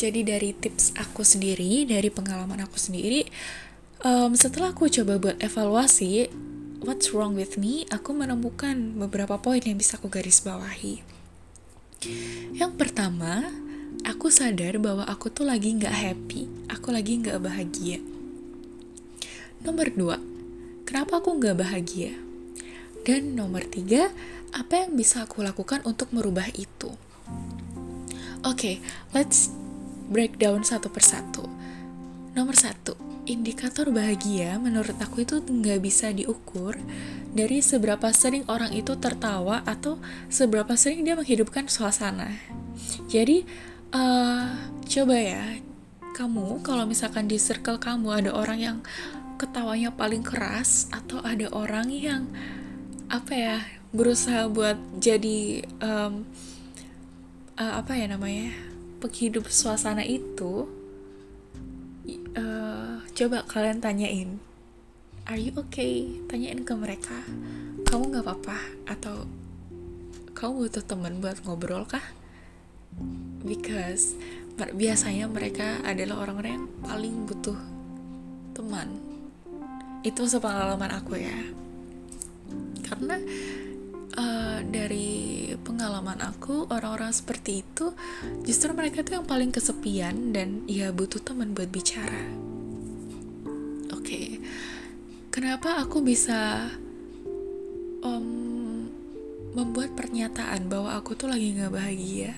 jadi 0.00 0.24
dari 0.24 0.56
tips 0.56 0.96
aku 0.96 1.20
sendiri 1.20 1.84
dari 1.84 2.08
pengalaman 2.08 2.64
aku 2.64 2.80
sendiri 2.80 3.28
um, 4.00 4.32
setelah 4.32 4.72
aku 4.72 4.88
coba 4.88 5.18
buat 5.18 5.38
evaluasi 5.42 6.30
what's 6.86 7.10
wrong 7.14 7.34
with 7.34 7.58
me 7.58 7.86
aku 7.90 8.14
menemukan 8.14 8.96
beberapa 8.98 9.38
poin 9.38 9.60
yang 9.60 9.76
bisa 9.76 10.00
aku 10.00 10.08
garis 10.08 10.40
bawahi. 10.40 11.04
Yang 12.56 12.72
pertama 12.74 13.46
aku 14.02 14.28
sadar 14.30 14.78
bahwa 14.82 15.06
aku 15.06 15.30
tuh 15.30 15.46
lagi 15.46 15.74
nggak 15.74 15.94
happy, 15.94 16.46
aku 16.70 16.90
lagi 16.90 17.18
nggak 17.22 17.38
bahagia. 17.38 17.98
Nomor 19.62 19.94
dua, 19.94 20.16
kenapa 20.82 21.22
aku 21.22 21.38
nggak 21.38 21.58
bahagia? 21.58 22.14
Dan 23.02 23.34
nomor 23.34 23.66
tiga, 23.66 24.10
apa 24.54 24.86
yang 24.86 24.94
bisa 24.94 25.26
aku 25.26 25.42
lakukan 25.42 25.82
untuk 25.86 26.10
merubah 26.14 26.46
itu? 26.54 26.90
Oke, 28.42 28.46
okay, 28.46 28.76
let's 29.14 29.54
break 30.10 30.38
down 30.38 30.66
satu 30.66 30.90
persatu. 30.90 31.46
Nomor 32.34 32.58
satu, 32.58 32.98
indikator 33.22 33.90
bahagia 33.94 34.58
menurut 34.58 34.98
aku 34.98 35.22
itu 35.22 35.38
nggak 35.38 35.78
bisa 35.78 36.10
diukur 36.10 36.74
dari 37.32 37.62
seberapa 37.62 38.10
sering 38.10 38.42
orang 38.50 38.74
itu 38.74 38.98
tertawa 38.98 39.62
atau 39.62 40.02
seberapa 40.26 40.74
sering 40.74 41.06
dia 41.06 41.14
menghidupkan 41.14 41.70
suasana. 41.70 42.34
Jadi, 43.06 43.46
uh, 43.92 44.48
coba 44.84 45.16
ya. 45.16 45.44
Kamu 46.12 46.60
kalau 46.60 46.84
misalkan 46.84 47.24
di 47.24 47.40
circle 47.40 47.80
kamu 47.80 48.24
ada 48.24 48.30
orang 48.36 48.58
yang 48.60 48.78
ketawanya 49.40 49.94
paling 49.96 50.20
keras 50.20 50.92
atau 50.92 51.18
ada 51.24 51.48
orang 51.56 51.88
yang 51.88 52.28
apa 53.08 53.32
ya 53.32 53.56
berusaha 53.92 54.48
buat 54.48 54.76
jadi 55.00 55.64
um, 55.80 56.28
uh, 57.56 57.74
apa 57.80 57.96
ya 57.96 58.12
namanya 58.12 58.52
penghidup 59.00 59.48
suasana 59.48 60.04
itu 60.04 60.68
uh, 62.36 63.02
coba 63.02 63.44
kalian 63.48 63.80
tanyain 63.80 64.40
are 65.26 65.38
you 65.38 65.54
okay? 65.54 66.10
Tanyain 66.26 66.66
ke 66.66 66.74
mereka. 66.74 67.14
Kamu 67.86 68.10
nggak 68.10 68.26
apa-apa? 68.26 68.58
Atau 68.90 69.26
kamu 70.34 70.66
butuh 70.66 70.82
teman 70.82 71.22
buat 71.22 71.38
ngobrol 71.46 71.86
kah 71.86 72.02
because 73.42 74.14
biasanya 74.76 75.26
mereka 75.26 75.82
adalah 75.82 76.22
orang-orang 76.22 76.52
yang 76.60 76.68
paling 76.84 77.14
butuh 77.26 77.58
teman. 78.54 78.88
Itu 80.06 80.26
sepengalaman 80.26 80.92
aku 80.92 81.18
ya. 81.18 81.38
Karena 82.86 83.16
uh, 84.18 84.58
dari 84.66 85.50
pengalaman 85.62 86.20
aku 86.20 86.68
orang-orang 86.68 87.10
seperti 87.14 87.64
itu 87.64 87.94
justru 88.44 88.74
mereka 88.76 89.00
tuh 89.00 89.20
yang 89.20 89.26
paling 89.26 89.50
kesepian 89.50 90.34
dan 90.34 90.66
ya 90.68 90.92
butuh 90.92 91.22
teman 91.22 91.56
buat 91.56 91.70
bicara. 91.72 92.22
Oke. 93.92 94.04
Okay. 94.04 94.28
kenapa 95.32 95.80
aku 95.80 96.04
bisa 96.04 96.68
um, 98.04 98.84
membuat 99.56 99.96
pernyataan 99.96 100.68
bahwa 100.68 100.92
aku 100.98 101.16
tuh 101.16 101.32
lagi 101.32 101.56
nggak 101.56 101.72
bahagia 101.72 102.36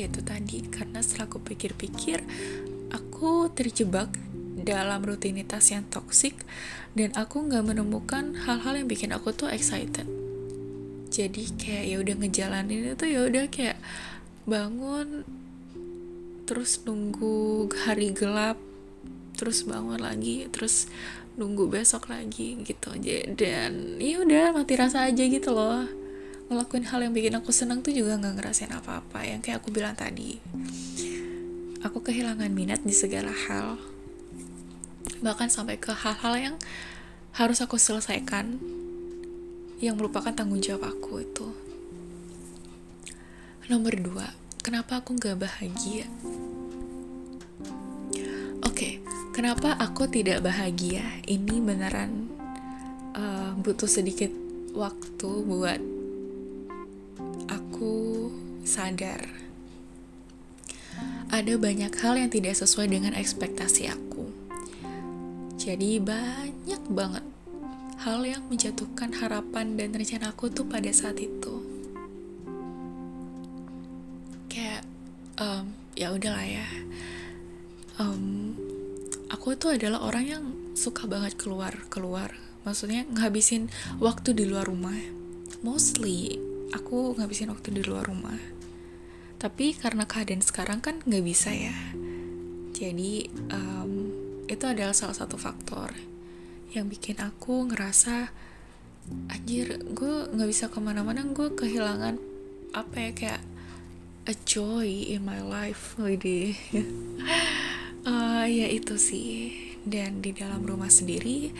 yaitu 0.00 0.24
tadi. 0.24 0.64
Karena 0.66 1.04
setelah 1.04 1.28
aku 1.28 1.38
pikir-pikir 1.44 2.24
aku 2.90 3.52
terjebak 3.52 4.10
dalam 4.60 5.00
rutinitas 5.04 5.72
yang 5.72 5.86
toksik 5.88 6.36
dan 6.92 7.14
aku 7.16 7.48
nggak 7.48 7.64
menemukan 7.64 8.36
hal-hal 8.44 8.76
yang 8.76 8.88
bikin 8.88 9.14
aku 9.14 9.32
tuh 9.32 9.48
excited. 9.48 10.04
Jadi 11.10 11.42
kayak 11.58 11.84
ya 11.90 11.96
udah 12.00 12.14
ngejalanin 12.22 12.94
itu 12.94 13.06
ya 13.08 13.20
udah 13.26 13.44
kayak 13.50 13.78
bangun 14.46 15.26
terus 16.46 16.82
nunggu 16.82 17.70
hari 17.86 18.10
gelap 18.10 18.58
terus 19.38 19.64
bangun 19.64 20.02
lagi 20.02 20.50
terus 20.50 20.90
nunggu 21.38 21.70
besok 21.70 22.10
lagi 22.10 22.58
gitu. 22.62 22.94
Dan 23.34 23.96
ya 23.98 24.22
udah 24.22 24.52
mati 24.54 24.74
rasa 24.76 25.08
aja 25.08 25.24
gitu 25.24 25.54
loh 25.54 25.99
ngelakuin 26.50 26.82
hal 26.90 26.98
yang 27.06 27.14
bikin 27.14 27.38
aku 27.38 27.54
senang 27.54 27.78
tuh 27.78 27.94
juga 27.94 28.18
nggak 28.18 28.42
ngerasain 28.42 28.74
apa-apa. 28.74 29.22
Yang 29.22 29.40
kayak 29.46 29.56
aku 29.62 29.70
bilang 29.70 29.94
tadi 29.94 30.42
aku 31.86 32.02
kehilangan 32.02 32.50
minat 32.50 32.82
di 32.82 32.90
segala 32.90 33.30
hal. 33.30 33.78
Bahkan 35.22 35.46
sampai 35.46 35.78
ke 35.78 35.94
hal-hal 35.94 36.34
yang 36.34 36.56
harus 37.38 37.62
aku 37.62 37.78
selesaikan 37.78 38.58
yang 39.78 39.94
merupakan 39.94 40.34
tanggung 40.34 40.58
jawab 40.58 40.90
aku 40.90 41.22
itu. 41.22 41.54
Nomor 43.70 43.94
dua 44.02 44.26
kenapa 44.66 44.98
aku 44.98 45.14
nggak 45.14 45.38
bahagia? 45.38 46.10
Oke 48.66 48.98
kenapa 49.30 49.78
aku 49.78 50.10
tidak 50.10 50.42
bahagia? 50.42 51.06
Ini 51.30 51.62
beneran 51.62 52.26
uh, 53.14 53.54
butuh 53.54 53.86
sedikit 53.86 54.34
waktu 54.74 55.30
buat 55.46 55.99
sadar 58.70 59.40
ada 61.30 61.54
banyak 61.54 61.94
hal 62.02 62.18
yang 62.18 62.30
tidak 62.30 62.58
sesuai 62.58 62.90
dengan 62.90 63.14
ekspektasi 63.14 63.86
aku. 63.86 64.26
Jadi 65.54 66.02
banyak 66.02 66.82
banget 66.90 67.22
hal 68.02 68.26
yang 68.26 68.42
menjatuhkan 68.50 69.14
harapan 69.14 69.78
dan 69.78 69.94
rencana 69.94 70.34
aku 70.34 70.50
tuh 70.50 70.66
pada 70.66 70.90
saat 70.90 71.22
itu. 71.22 71.62
Kayak 74.50 74.82
um, 75.38 75.70
ya 75.94 76.10
udahlah 76.10 76.42
ya. 76.42 76.66
Um, 78.02 78.58
aku 79.30 79.54
tuh 79.54 79.78
adalah 79.78 80.02
orang 80.02 80.24
yang 80.26 80.44
suka 80.74 81.06
banget 81.06 81.38
keluar 81.38 81.78
keluar. 81.86 82.34
Maksudnya 82.66 83.06
ngabisin 83.06 83.70
waktu 84.02 84.34
di 84.34 84.50
luar 84.50 84.66
rumah. 84.66 84.98
Mostly 85.62 86.42
aku 86.74 87.14
ngabisin 87.14 87.54
waktu 87.54 87.70
di 87.70 87.86
luar 87.86 88.10
rumah 88.10 88.59
tapi 89.40 89.72
karena 89.72 90.04
keadaan 90.04 90.44
sekarang 90.44 90.84
kan 90.84 91.00
nggak 91.08 91.24
bisa 91.24 91.48
ya. 91.48 91.72
Jadi 92.76 93.32
um, 93.48 94.12
itu 94.46 94.64
adalah 94.68 94.92
salah 94.92 95.16
satu 95.16 95.40
faktor 95.40 95.96
yang 96.76 96.86
bikin 96.86 97.18
aku 97.18 97.72
ngerasa 97.72 98.30
anjir 99.32 99.80
gue 99.90 100.30
nggak 100.30 100.50
bisa 100.50 100.70
ke 100.70 100.78
mana-mana 100.78 101.26
gue 101.26 101.50
kehilangan 101.50 102.20
apa 102.70 102.94
ya 102.94 103.10
kayak 103.10 103.42
a 104.30 104.34
joy 104.46 104.86
in 104.86 105.26
my 105.26 105.42
life 105.42 105.98
jadi 105.98 106.54
uh, 108.04 108.46
ya 108.60 108.68
itu 108.68 109.00
sih. 109.00 109.56
Dan 109.80 110.20
di 110.20 110.36
dalam 110.36 110.60
rumah 110.68 110.92
sendiri 110.92 111.56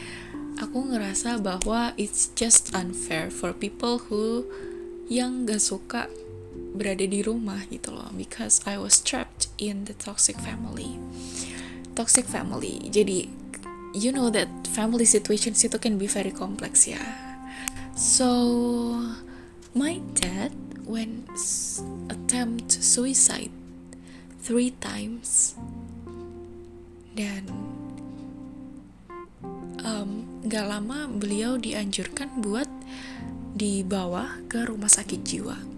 aku 0.60 0.92
ngerasa 0.92 1.40
bahwa 1.40 1.96
it's 1.96 2.28
just 2.36 2.68
unfair 2.76 3.32
for 3.32 3.56
people 3.56 3.96
who 4.12 4.44
yang 5.08 5.48
gak 5.48 5.64
suka 5.64 6.12
berada 6.74 7.02
di 7.02 7.20
rumah 7.20 7.66
gitu 7.68 7.90
loh 7.90 8.10
because 8.14 8.62
I 8.66 8.78
was 8.78 9.02
trapped 9.02 9.50
in 9.58 9.90
the 9.90 9.94
toxic 9.96 10.38
family. 10.38 10.98
Toxic 11.98 12.26
family. 12.26 12.90
Jadi 12.90 13.26
you 13.94 14.14
know 14.14 14.30
that 14.30 14.48
family 14.70 15.06
situations 15.06 15.62
itu 15.66 15.76
can 15.78 15.98
be 15.98 16.06
very 16.06 16.30
complex 16.30 16.86
ya. 16.86 17.02
So 17.98 18.30
my 19.74 19.98
dad 20.16 20.54
went 20.86 21.30
attempt 22.10 22.72
suicide 22.72 23.54
three 24.40 24.72
times 24.78 25.54
dan 27.14 27.46
um, 29.84 30.42
gak 30.46 30.66
lama 30.66 31.06
beliau 31.10 31.60
dianjurkan 31.60 32.40
buat 32.40 32.66
dibawa 33.54 34.40
ke 34.48 34.64
rumah 34.64 34.88
sakit 34.88 35.20
jiwa. 35.20 35.69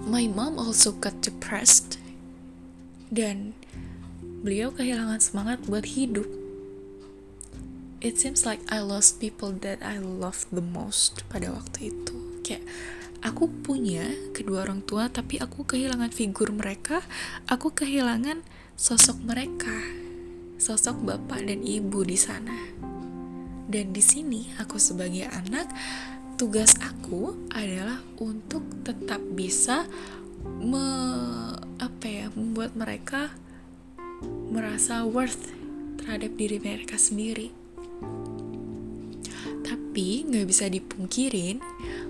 My 0.00 0.24
mom 0.24 0.56
also 0.56 0.96
got 0.96 1.20
depressed 1.20 2.00
dan 3.12 3.52
beliau 4.40 4.72
kehilangan 4.72 5.20
semangat 5.20 5.68
buat 5.68 5.84
hidup. 5.84 6.24
It 8.00 8.16
seems 8.16 8.48
like 8.48 8.64
I 8.72 8.80
lost 8.80 9.20
people 9.20 9.52
that 9.60 9.84
I 9.84 10.00
love 10.00 10.48
the 10.48 10.64
most 10.64 11.28
pada 11.28 11.52
waktu 11.52 11.92
itu. 11.92 12.16
Kayak 12.40 12.64
aku 13.20 13.52
punya 13.62 14.08
kedua 14.32 14.64
orang 14.64 14.80
tua 14.80 15.12
tapi 15.12 15.36
aku 15.36 15.68
kehilangan 15.68 16.08
figur 16.08 16.56
mereka, 16.56 17.04
aku 17.44 17.76
kehilangan 17.76 18.40
sosok 18.80 19.20
mereka, 19.22 19.76
sosok 20.56 21.04
bapak 21.04 21.44
dan 21.44 21.60
ibu 21.60 22.00
di 22.00 22.16
sana. 22.16 22.56
Dan 23.68 23.92
di 23.92 24.00
sini 24.00 24.56
aku 24.56 24.80
sebagai 24.80 25.28
anak 25.28 25.68
tugas 26.42 26.74
aku 26.82 27.38
adalah 27.54 28.02
untuk 28.18 28.66
tetap 28.82 29.22
bisa 29.30 29.86
me, 30.58 30.82
apa 31.78 32.02
ya 32.02 32.26
membuat 32.34 32.74
mereka 32.74 33.30
merasa 34.50 35.06
worth 35.06 35.54
terhadap 36.02 36.34
diri 36.34 36.58
mereka 36.58 36.98
sendiri. 36.98 37.54
Tapi 39.62 40.26
nggak 40.26 40.46
bisa 40.50 40.66
dipungkirin 40.66 41.62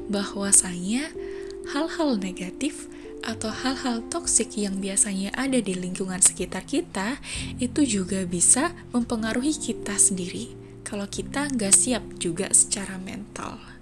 bahwasanya 0.09 1.12
hal-hal 1.77 2.17
negatif 2.17 2.89
atau 3.29 3.53
hal-hal 3.53 4.01
toksik 4.09 4.57
yang 4.57 4.81
biasanya 4.81 5.29
ada 5.37 5.61
di 5.61 5.77
lingkungan 5.77 6.25
sekitar 6.25 6.65
kita 6.65 7.21
itu 7.61 7.85
juga 7.85 8.25
bisa 8.25 8.73
mempengaruhi 8.97 9.53
kita 9.53 9.93
sendiri 10.01 10.57
kalau 10.89 11.05
kita 11.05 11.53
nggak 11.53 11.77
siap 11.77 12.17
juga 12.17 12.49
secara 12.57 12.97
mental. 12.97 13.82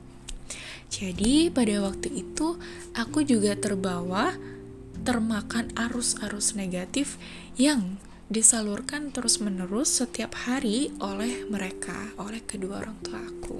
Jadi 0.90 1.54
pada 1.54 1.86
waktu 1.86 2.10
itu 2.10 2.58
aku 2.98 3.22
juga 3.22 3.54
terbawa 3.54 4.34
termakan 5.06 5.70
arus-arus 5.78 6.58
negatif 6.58 7.14
yang 7.54 7.96
disalurkan 8.26 9.14
terus-menerus 9.14 10.02
setiap 10.02 10.34
hari 10.46 10.90
oleh 10.98 11.46
mereka, 11.46 12.14
oleh 12.18 12.42
kedua 12.42 12.82
orang 12.82 12.98
tua 13.06 13.22
aku. 13.22 13.58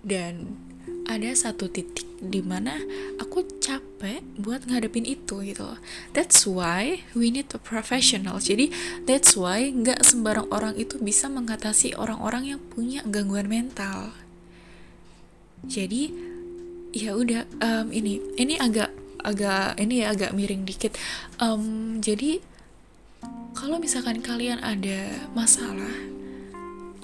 Dan 0.00 0.56
ada 1.04 1.32
satu 1.36 1.68
titik 1.68 2.08
di 2.20 2.40
mana 2.40 2.80
aku 3.20 3.44
capek 3.60 4.24
buat 4.40 4.64
ngadepin 4.68 5.04
itu 5.04 5.40
gitu 5.44 5.64
That's 6.16 6.44
why 6.48 7.04
we 7.12 7.28
need 7.28 7.52
a 7.52 7.60
professional. 7.60 8.40
Jadi 8.40 8.72
that's 9.04 9.36
why 9.36 9.68
nggak 9.68 10.00
sembarang 10.04 10.48
orang 10.48 10.76
itu 10.80 10.96
bisa 11.00 11.28
mengatasi 11.28 11.92
orang-orang 11.96 12.56
yang 12.56 12.60
punya 12.72 13.04
gangguan 13.04 13.48
mental 13.52 14.16
jadi 15.66 16.12
ya 16.94 17.14
udah 17.14 17.44
um, 17.60 17.86
ini 17.90 18.22
ini 18.38 18.56
agak 18.58 18.90
agak 19.22 19.76
ini 19.82 20.04
ya 20.06 20.14
agak 20.14 20.32
miring 20.32 20.62
dikit. 20.62 20.94
Um, 21.42 21.98
jadi 21.98 22.38
kalau 23.52 23.82
misalkan 23.82 24.22
kalian 24.22 24.62
ada 24.62 25.10
masalah 25.34 25.94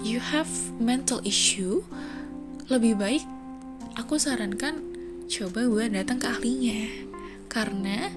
you 0.04 0.22
have 0.22 0.50
mental 0.78 1.18
issue 1.26 1.82
lebih 2.70 2.94
baik 2.96 3.24
aku 3.98 4.18
sarankan 4.18 4.80
coba 5.26 5.66
buat 5.66 5.90
datang 5.90 6.20
ke 6.20 6.26
ahlinya. 6.28 6.82
Karena 7.48 8.10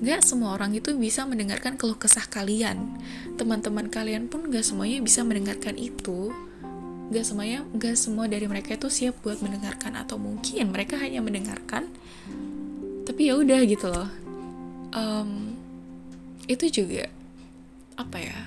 nggak 0.00 0.20
semua 0.24 0.56
orang 0.56 0.72
itu 0.72 0.96
bisa 0.96 1.24
mendengarkan 1.28 1.76
keluh 1.76 1.96
kesah 1.96 2.24
kalian. 2.26 2.96
Teman-teman 3.36 3.88
kalian 3.88 4.28
pun 4.28 4.48
nggak 4.48 4.64
semuanya 4.64 5.00
bisa 5.00 5.24
mendengarkan 5.24 5.76
itu 5.76 6.32
gak 7.10 7.26
semuanya 7.26 7.66
gak 7.74 7.98
semua 7.98 8.30
dari 8.30 8.46
mereka 8.46 8.78
itu 8.78 8.86
siap 8.86 9.18
buat 9.26 9.42
mendengarkan 9.42 9.98
atau 9.98 10.14
mungkin 10.14 10.70
mereka 10.70 10.94
hanya 11.02 11.18
mendengarkan. 11.18 11.90
Tapi 13.02 13.20
ya 13.26 13.34
udah 13.34 13.60
gitu 13.66 13.90
loh. 13.90 14.08
Um, 14.94 15.58
itu 16.46 16.70
juga 16.70 17.10
apa 17.98 18.16
ya 18.16 18.38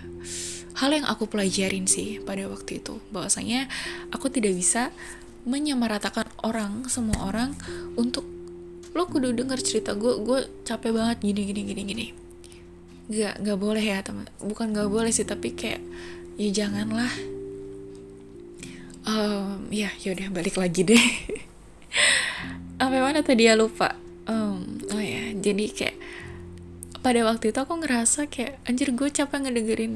hal 0.79 0.89
yang 0.89 1.05
aku 1.05 1.27
pelajarin 1.27 1.85
sih 1.85 2.23
pada 2.23 2.47
waktu 2.47 2.79
itu. 2.79 3.03
Bahwasanya 3.11 3.67
aku 4.15 4.31
tidak 4.31 4.55
bisa 4.55 4.95
menyamaratakan 5.43 6.31
orang 6.47 6.87
semua 6.87 7.19
orang 7.27 7.51
untuk 7.99 8.23
lo 8.95 9.09
kudu 9.11 9.35
denger 9.35 9.59
cerita 9.59 9.91
gue 9.91 10.23
gue 10.23 10.39
capek 10.63 10.95
banget 10.95 11.17
gini 11.19 11.41
gini 11.51 11.61
gini 11.67 11.81
gini. 11.83 12.07
Gak 13.11 13.43
gak 13.43 13.59
boleh 13.59 13.83
ya 13.83 13.99
teman 13.99 14.31
bukan 14.39 14.71
gak 14.71 14.87
boleh 14.87 15.11
sih 15.11 15.27
tapi 15.27 15.51
kayak 15.51 15.83
ya 16.39 16.63
janganlah 16.63 17.11
um, 19.07 19.67
ya 19.71 19.91
yaudah 20.03 20.29
balik 20.31 20.59
lagi 20.59 20.83
deh. 20.83 21.05
Apa 22.81 22.99
mana 22.99 23.23
tadi 23.23 23.47
ya 23.47 23.55
lupa? 23.55 23.95
Um, 24.27 24.79
oh 24.91 25.03
ya 25.03 25.35
jadi 25.35 25.65
kayak 25.71 25.97
pada 27.03 27.27
waktu 27.27 27.51
itu 27.51 27.59
aku 27.59 27.83
ngerasa 27.83 28.31
kayak 28.31 28.63
anjir 28.63 28.95
gue 28.95 29.11
capek 29.11 29.43
ngedengerin 29.43 29.93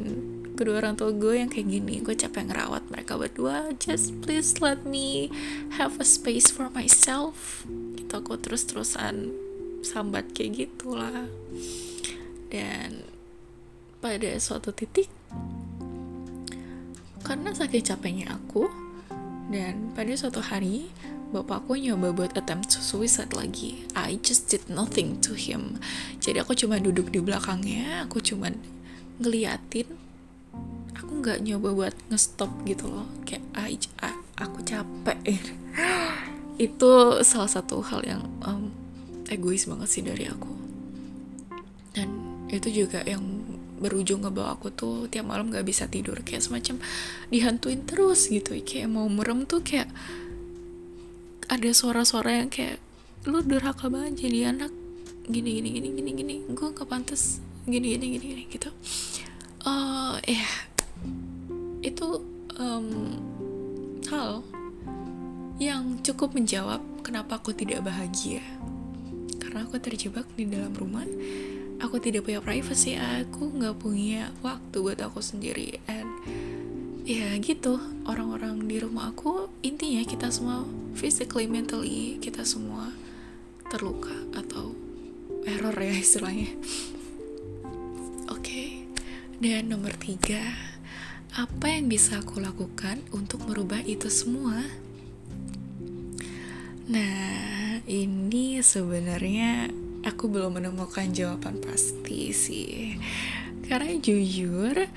kedua 0.59 0.83
orang 0.83 0.99
tua 0.99 1.15
gue 1.15 1.39
yang 1.39 1.47
kayak 1.47 1.67
gini. 1.71 2.03
Gue 2.03 2.19
capek 2.19 2.51
ngerawat 2.51 2.91
mereka 2.91 3.15
berdua. 3.15 3.71
Just 3.79 4.11
please 4.19 4.59
let 4.59 4.83
me 4.83 5.31
have 5.79 5.95
a 6.03 6.07
space 6.07 6.51
for 6.51 6.67
myself. 6.75 7.63
Gitu 7.95 8.11
aku 8.11 8.35
terus 8.35 8.67
terusan 8.67 9.31
sambat 9.87 10.35
kayak 10.35 10.67
gitulah. 10.67 11.31
Dan 12.51 13.07
pada 14.03 14.35
suatu 14.37 14.75
titik 14.75 15.07
karena 17.27 17.51
saking 17.51 17.83
capeknya 17.83 18.39
aku 18.39 18.86
dan 19.47 19.95
pada 19.95 20.11
suatu 20.11 20.43
hari, 20.43 20.91
bapakku 21.31 21.79
nyoba 21.79 22.11
buat 22.11 22.31
attempt 22.35 22.71
suicide 22.71 23.31
lagi. 23.31 23.87
I 23.95 24.19
just 24.19 24.51
did 24.51 24.67
nothing 24.67 25.23
to 25.23 25.35
him. 25.35 25.79
Jadi 26.19 26.43
aku 26.43 26.51
cuma 26.55 26.79
duduk 26.79 27.11
di 27.11 27.23
belakangnya, 27.23 28.03
aku 28.03 28.19
cuma 28.19 28.51
ngeliatin. 29.23 29.87
Aku 30.99 31.23
nggak 31.23 31.43
nyoba 31.47 31.69
buat 31.71 31.95
ngestop 32.11 32.51
gitu 32.67 32.91
loh. 32.91 33.07
Kayak 33.23 33.43
I, 33.55 33.75
I 34.03 34.11
aku 34.35 34.59
capek. 34.67 35.19
Itu 36.57 37.21
salah 37.21 37.51
satu 37.51 37.79
hal 37.85 38.01
yang 38.03 38.23
um, 38.43 38.73
egois 39.29 39.63
banget 39.69 39.87
sih 39.87 40.03
dari 40.03 40.25
aku. 40.25 40.49
Dan 41.93 42.09
itu 42.47 42.85
juga 42.85 43.03
yang 43.05 43.36
berujung 43.77 44.25
ngebawa 44.25 44.57
aku 44.57 44.73
tuh 44.73 45.05
tiap 45.07 45.29
malam 45.29 45.53
gak 45.53 45.65
bisa 45.65 45.85
tidur. 45.87 46.19
Kayak 46.25 46.49
semacam 46.49 46.81
dihantuin 47.29 47.81
terus 47.85 48.27
gitu. 48.27 48.57
Kayak 48.61 48.89
mau 48.91 49.05
merem 49.07 49.45
tuh 49.45 49.61
kayak 49.61 49.87
ada 51.47 51.69
suara-suara 51.71 52.43
yang 52.43 52.49
kayak 52.51 52.81
lu 53.29 53.39
durhaka 53.45 53.87
banget 53.87 54.27
jadi 54.27 54.51
anak. 54.51 54.73
Gini 55.27 55.61
gini 55.61 55.69
gini 55.77 55.89
gini 55.93 56.11
gini. 56.11 56.35
Gue 56.51 56.73
gak 56.73 56.89
pantas. 56.89 57.39
Gini 57.69 57.95
gini 57.95 58.05
gini 58.17 58.25
gini 58.25 58.43
gitu. 58.49 58.69
Uh, 59.67 60.17
ya 60.23 60.47
itu 61.83 62.23
um, 62.59 62.87
hal 64.07 64.43
yang 65.57 65.97
cukup 66.05 66.37
menjawab 66.37 66.79
kenapa 67.01 67.41
aku 67.41 67.53
tidak 67.53 67.85
bahagia. 67.85 68.41
Karena 69.41 69.63
aku 69.65 69.79
terjebak 69.81 70.27
di 70.37 70.45
dalam 70.45 70.75
rumah 70.75 71.07
aku 71.77 72.01
tidak 72.01 72.25
punya 72.25 72.41
privacy 72.41 72.97
aku 72.97 73.53
nggak 73.53 73.77
punya 73.77 74.33
waktu 74.41 74.75
buat 74.81 74.99
aku 75.01 75.21
sendiri 75.21 75.77
and 75.85 76.09
ya 77.07 77.39
gitu 77.39 77.79
orang-orang 78.03 78.67
di 78.67 78.83
rumah 78.83 79.15
aku 79.15 79.47
intinya 79.63 80.03
kita 80.03 80.27
semua 80.27 80.67
physically 80.97 81.47
mentally 81.47 82.19
kita 82.19 82.43
semua 82.43 82.91
terluka 83.71 84.11
atau 84.35 84.75
error 85.47 85.71
ya 85.79 85.95
istilahnya 85.95 86.51
oke 88.27 88.43
okay. 88.43 88.83
dan 89.39 89.71
nomor 89.71 89.95
tiga 89.95 90.41
apa 91.37 91.69
yang 91.69 91.87
bisa 91.87 92.19
aku 92.19 92.43
lakukan 92.43 92.99
untuk 93.15 93.45
merubah 93.47 93.79
itu 93.87 94.11
semua 94.11 94.67
nah 96.91 97.79
ini 97.87 98.59
sebenarnya 98.59 99.71
aku 100.07 100.31
belum 100.31 100.63
menemukan 100.63 101.11
jawaban 101.11 101.59
pasti 101.59 102.31
sih 102.31 102.95
karena 103.67 103.99
jujur 103.99 104.87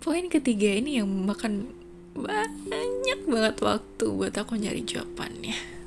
poin 0.00 0.26
ketiga 0.32 0.72
ini 0.72 1.04
yang 1.04 1.12
makan 1.12 1.68
banyak 2.16 3.20
banget 3.28 3.56
waktu 3.60 4.04
buat 4.08 4.32
aku 4.32 4.56
nyari 4.56 4.82
jawabannya 4.82 5.78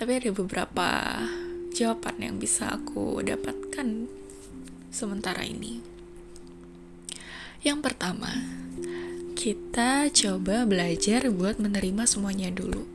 tapi 0.00 0.16
ada 0.16 0.32
beberapa 0.32 0.88
jawaban 1.76 2.18
yang 2.18 2.36
bisa 2.42 2.72
aku 2.74 3.22
dapatkan 3.22 4.10
sementara 4.90 5.46
ini. 5.46 5.78
Yang 7.62 7.78
pertama, 7.86 8.32
kita 9.38 10.10
coba 10.10 10.66
belajar 10.66 11.30
buat 11.30 11.62
menerima 11.62 12.04
semuanya 12.08 12.50
dulu. 12.50 12.89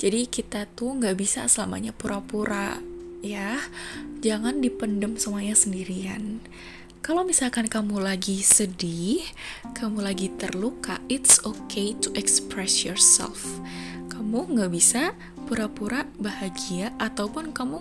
Jadi 0.00 0.24
kita 0.32 0.64
tuh 0.64 0.96
nggak 0.96 1.16
bisa 1.20 1.44
selamanya 1.44 1.92
pura-pura, 1.92 2.80
ya. 3.20 3.60
Jangan 4.24 4.64
dipendem 4.64 5.20
semuanya 5.20 5.52
sendirian. 5.52 6.40
Kalau 7.04 7.24
misalkan 7.24 7.68
kamu 7.68 8.00
lagi 8.00 8.40
sedih, 8.40 9.20
kamu 9.76 10.00
lagi 10.00 10.32
terluka, 10.40 11.00
it's 11.12 11.40
okay 11.44 11.92
to 12.00 12.08
express 12.16 12.80
yourself. 12.80 13.44
Kamu 14.08 14.56
nggak 14.56 14.72
bisa 14.72 15.12
pura-pura 15.44 16.08
bahagia 16.16 16.96
ataupun 16.96 17.52
kamu 17.52 17.80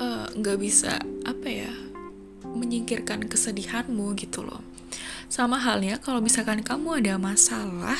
eh, 0.00 0.26
nggak 0.40 0.56
uh, 0.56 0.60
bisa 0.60 1.00
apa 1.28 1.48
ya 1.48 1.72
menyingkirkan 2.46 3.28
kesedihanmu 3.28 4.16
gitu 4.16 4.40
loh 4.40 4.64
sama 5.26 5.58
halnya 5.58 5.98
kalau 5.98 6.22
misalkan 6.22 6.62
kamu 6.62 7.02
ada 7.02 7.18
masalah, 7.18 7.98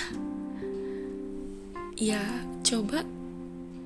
ya 1.98 2.22
coba 2.62 3.02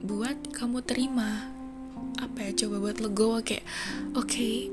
buat 0.00 0.36
kamu 0.56 0.80
terima. 0.84 1.48
Apa 2.20 2.48
ya, 2.48 2.64
coba 2.64 2.80
buat 2.80 2.98
legowo 3.00 3.40
kayak, 3.44 3.64
oke, 4.16 4.28
okay, 4.28 4.68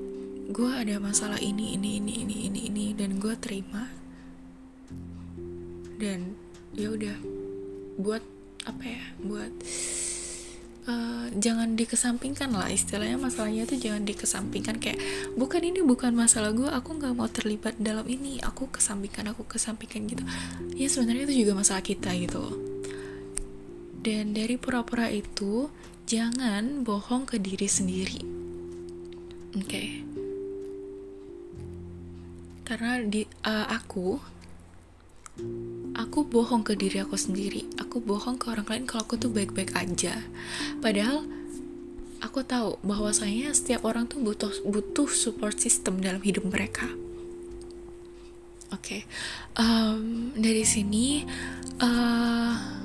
gue 0.48 0.72
ada 0.72 1.00
masalah 1.00 1.40
ini, 1.40 1.76
ini, 1.76 2.00
ini, 2.00 2.24
ini, 2.24 2.36
ini, 2.48 2.60
ini, 2.72 2.86
dan 2.96 3.20
gue 3.20 3.36
terima. 3.40 3.92
Dan 6.00 6.36
ya 6.76 6.92
udah, 6.92 7.18
buat 8.00 8.24
apa 8.68 8.84
ya, 8.84 9.04
buat 9.24 9.52
uh, 10.88 11.28
jangan 11.36 11.76
dikesampingkan 11.76 12.52
lah 12.56 12.72
istilahnya 12.72 13.20
masalahnya 13.20 13.68
tuh 13.68 13.78
jangan 13.78 14.08
dikesampingkan 14.08 14.80
kayak 14.80 15.00
bukan 15.36 15.62
ini 15.62 15.84
bukan 15.84 16.16
masalah 16.16 16.56
gue 16.56 16.68
aku 16.68 16.98
nggak 16.98 17.13
mau 17.13 17.28
terlibat 17.28 17.76
dalam 17.78 18.08
ini 18.08 18.40
aku 18.42 18.72
kesampingkan 18.72 19.36
aku 19.36 19.44
kesampingkan 19.46 20.08
gitu 20.08 20.24
ya 20.80 20.88
sebenarnya 20.88 21.28
itu 21.28 21.46
juga 21.46 21.60
masalah 21.60 21.84
kita 21.84 22.16
gitu 22.16 22.66
dan 24.08 24.32
dari 24.32 24.56
pura-pura 24.56 25.12
itu 25.12 25.67
jangan 26.08 26.88
bohong 26.88 27.28
ke 27.28 27.43
diri 27.43 27.67
sendiri 27.67 28.24
oke 29.52 29.67
okay. 29.67 30.00
karena 32.63 33.04
di 33.04 33.28
uh, 33.43 33.67
aku 33.67 34.15
aku 35.91 36.20
bohong 36.24 36.63
ke 36.63 36.80
diri 36.80 37.04
aku 37.04 37.20
sendiri 37.20 37.67
aku 37.76 38.00
bohong 38.00 38.39
ke 38.39 38.48
orang 38.48 38.63
lain 38.72 38.88
kalau 38.88 39.04
aku 39.04 39.20
tuh 39.20 39.28
baik-baik 39.28 39.76
aja 39.76 40.24
padahal 40.80 41.28
aku 42.24 42.48
tahu 42.48 42.80
bahwasanya 42.88 43.52
setiap 43.52 43.84
orang 43.84 44.08
tuh 44.08 44.24
butuh 44.24 44.56
butuh 44.63 45.12
support 45.12 45.60
system 45.60 46.00
dalam 46.00 46.24
hidup 46.24 46.48
mereka 46.48 46.88
oke 48.72 48.80
okay. 48.80 49.04
um, 49.60 50.32
dari 50.39 50.63
sini 50.63 51.28
uh, 51.84 52.77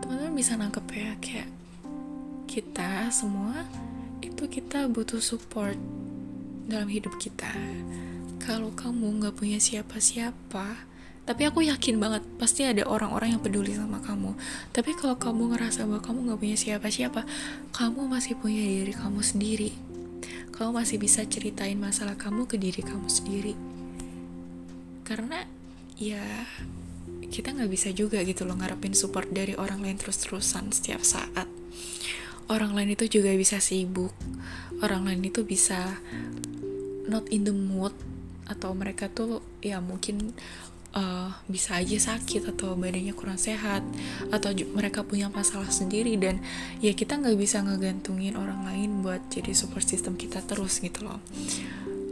teman-teman 0.00 0.34
bisa 0.34 0.54
nangkep 0.54 0.86
ya 0.94 1.10
kayak 1.18 1.48
kita 2.48 3.12
semua 3.12 3.66
itu 4.24 4.46
kita 4.50 4.86
butuh 4.90 5.20
support 5.22 5.78
dalam 6.68 6.88
hidup 6.90 7.16
kita. 7.16 7.50
Kalau 8.42 8.72
kamu 8.72 9.20
nggak 9.20 9.36
punya 9.36 9.60
siapa-siapa 9.60 10.88
tapi 11.28 11.44
aku 11.44 11.60
yakin 11.60 12.00
banget 12.00 12.24
pasti 12.40 12.64
ada 12.64 12.88
orang-orang 12.88 13.36
yang 13.36 13.42
peduli 13.44 13.76
sama 13.76 14.00
kamu. 14.00 14.32
Tapi 14.72 14.96
kalau 14.96 15.20
kamu 15.20 15.52
ngerasa 15.52 15.84
bahwa 15.84 16.00
kamu 16.00 16.18
nggak 16.24 16.40
punya 16.40 16.56
siapa-siapa 16.56 17.20
kamu 17.76 18.08
masih 18.08 18.32
punya 18.40 18.64
diri 18.64 18.96
kamu 18.96 19.20
sendiri. 19.20 19.76
Kamu 20.56 20.72
masih 20.72 20.96
bisa 20.96 21.28
ceritain 21.28 21.76
masalah 21.76 22.16
kamu 22.16 22.48
ke 22.48 22.56
diri 22.56 22.80
kamu 22.80 23.12
sendiri. 23.12 23.52
Karena 25.04 25.44
ya 26.00 26.24
kita 27.28 27.52
nggak 27.52 27.70
bisa 27.70 27.88
juga 27.92 28.20
gitu 28.24 28.48
loh 28.48 28.56
ngarepin 28.56 28.96
support 28.96 29.28
dari 29.30 29.54
orang 29.54 29.84
lain 29.84 30.00
terus-terusan 30.00 30.72
setiap 30.72 31.04
saat. 31.04 31.46
Orang 32.48 32.72
lain 32.72 32.96
itu 32.96 33.20
juga 33.20 33.28
bisa 33.36 33.60
sibuk. 33.60 34.16
Orang 34.80 35.04
lain 35.04 35.20
itu 35.20 35.44
bisa 35.44 36.00
not 37.08 37.28
in 37.28 37.44
the 37.44 37.52
mood 37.52 37.92
atau 38.48 38.72
mereka 38.72 39.12
tuh 39.12 39.44
ya 39.60 39.80
mungkin 39.84 40.32
uh, 40.96 41.30
bisa 41.48 41.76
aja 41.76 42.14
sakit 42.14 42.48
atau 42.56 42.72
badannya 42.72 43.12
kurang 43.12 43.36
sehat 43.36 43.84
atau 44.32 44.52
mereka 44.72 45.04
punya 45.04 45.28
masalah 45.28 45.68
sendiri 45.68 46.16
dan 46.16 46.40
ya 46.80 46.96
kita 46.96 47.20
nggak 47.20 47.36
bisa 47.36 47.60
ngegantungin 47.60 48.34
orang 48.40 48.64
lain 48.64 49.04
buat 49.04 49.20
jadi 49.28 49.52
support 49.52 49.84
system 49.84 50.16
kita 50.16 50.40
terus 50.44 50.80
gitu 50.80 51.04
loh. 51.04 51.20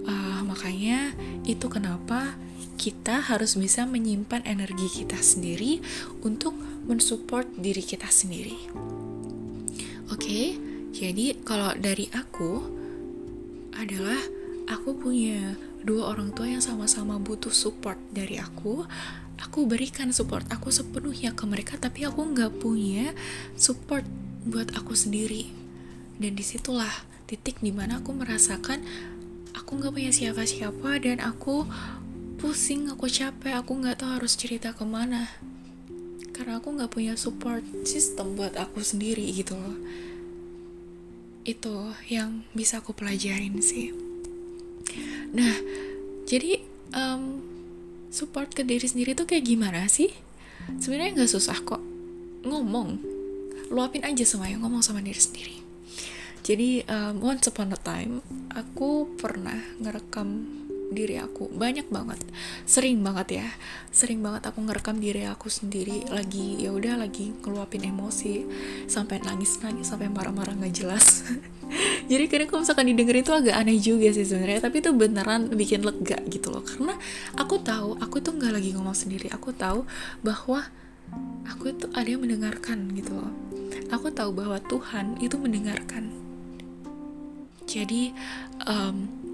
Uh, 0.07 0.41
makanya 0.45 1.17
itu 1.49 1.67
kenapa 1.67 2.37
kita 2.77 3.25
harus 3.25 3.57
bisa 3.57 3.89
menyimpan 3.89 4.45
energi 4.45 5.03
kita 5.03 5.19
sendiri 5.19 5.81
untuk 6.23 6.55
mensupport 6.87 7.49
diri 7.57 7.83
kita 7.83 8.07
sendiri 8.07 8.57
oke 10.12 10.21
okay? 10.21 10.55
jadi 10.93 11.41
kalau 11.43 11.75
dari 11.77 12.07
aku 12.12 12.62
adalah 13.77 14.21
aku 14.69 14.97
punya 14.97 15.57
dua 15.87 16.17
orang 16.17 16.33
tua 16.35 16.51
yang 16.51 16.65
sama-sama 16.65 17.17
butuh 17.21 17.53
support 17.53 17.99
dari 18.11 18.41
aku 18.41 18.85
aku 19.41 19.69
berikan 19.69 20.11
support 20.11 20.45
aku 20.49 20.73
sepenuhnya 20.73 21.37
ke 21.37 21.45
mereka 21.45 21.77
tapi 21.77 22.09
aku 22.09 22.25
nggak 22.25 22.59
punya 22.59 23.12
support 23.55 24.05
buat 24.47 24.73
aku 24.75 24.97
sendiri 24.97 25.51
dan 26.17 26.33
di 26.35 26.45
situlah 26.45 26.91
titik 27.29 27.61
di 27.61 27.71
mana 27.75 28.01
aku 28.01 28.17
merasakan 28.17 28.81
aku 29.53 29.83
nggak 29.83 29.93
punya 29.93 30.12
siapa-siapa 30.15 31.03
dan 31.03 31.19
aku 31.21 31.69
pusing 32.47 32.87
aku 32.87 33.11
capek 33.11 33.59
aku 33.59 33.83
nggak 33.83 34.07
tahu 34.07 34.23
harus 34.23 34.39
cerita 34.39 34.71
ke 34.71 34.87
mana 34.87 35.27
karena 36.31 36.63
aku 36.63 36.79
nggak 36.79 36.95
punya 36.95 37.19
support 37.19 37.67
system 37.83 38.39
buat 38.39 38.55
aku 38.55 38.87
sendiri 38.87 39.27
gitu 39.35 39.59
loh 39.59 39.75
itu 41.43 41.91
yang 42.07 42.47
bisa 42.55 42.79
aku 42.79 42.95
pelajarin 42.95 43.59
sih 43.59 44.07
Nah, 45.37 45.55
jadi 46.25 46.65
um, 46.97 47.45
support 48.09 48.53
ke 48.57 48.65
diri 48.65 48.89
sendiri 48.89 49.13
tuh 49.13 49.29
kayak 49.29 49.45
gimana 49.45 49.85
sih? 49.91 50.09
Sebenarnya 50.81 51.23
nggak 51.23 51.33
susah 51.33 51.61
kok. 51.61 51.83
Ngomong, 52.47 53.03
luapin 53.69 54.07
aja 54.07 54.25
semuanya 54.25 54.63
ngomong 54.65 54.81
sama 54.81 55.05
diri 55.05 55.21
sendiri. 55.21 55.57
Jadi 56.41 56.87
um, 56.87 57.21
once 57.21 57.51
upon 57.51 57.75
a 57.75 57.81
time, 57.81 58.23
aku 58.55 59.11
pernah 59.19 59.59
ngerekam 59.83 60.47
diri 60.90 61.18
aku. 61.18 61.51
Banyak 61.51 61.90
banget. 61.90 62.20
Sering 62.68 63.03
banget 63.03 63.42
ya. 63.42 63.49
Sering 63.90 64.22
banget 64.22 64.46
aku 64.46 64.62
ngerekam 64.62 64.99
diri 65.03 65.27
aku 65.27 65.51
sendiri. 65.51 66.07
Lagi 66.11 66.62
ya 66.62 66.70
udah 66.70 67.01
lagi 67.01 67.35
ngeluapin 67.42 67.87
emosi. 67.87 68.46
Sampai 68.87 69.22
nangis 69.22 69.59
nangis 69.62 69.90
sampai 69.90 70.11
marah-marah 70.11 70.55
nggak 70.55 70.75
jelas. 70.75 71.27
Jadi 72.11 72.25
kadang 72.31 72.49
kalau 72.49 72.61
misalkan 72.62 72.87
didengar 72.87 73.16
itu 73.18 73.33
agak 73.35 73.55
aneh 73.59 73.79
juga 73.83 74.09
sih 74.14 74.27
sebenarnya. 74.27 74.62
Tapi 74.62 74.77
itu 74.79 74.90
beneran 74.94 75.51
bikin 75.51 75.83
lega 75.83 76.18
gitu 76.31 76.55
loh. 76.55 76.62
Karena 76.62 76.94
aku 77.35 77.59
tahu 77.59 77.99
aku 77.99 78.22
tuh 78.22 78.38
nggak 78.38 78.53
lagi 78.55 78.70
ngomong 78.75 78.94
sendiri. 78.94 79.27
Aku 79.35 79.51
tahu 79.51 79.83
bahwa 80.22 80.62
aku 81.46 81.75
itu 81.75 81.87
ada 81.94 82.07
yang 82.07 82.22
mendengarkan 82.22 82.94
gitu 82.94 83.14
loh. 83.14 83.33
Aku 83.90 84.11
tahu 84.11 84.35
bahwa 84.35 84.59
Tuhan 84.66 85.18
itu 85.22 85.38
mendengarkan. 85.38 86.11
Jadi 87.66 88.14
um, 88.62 89.26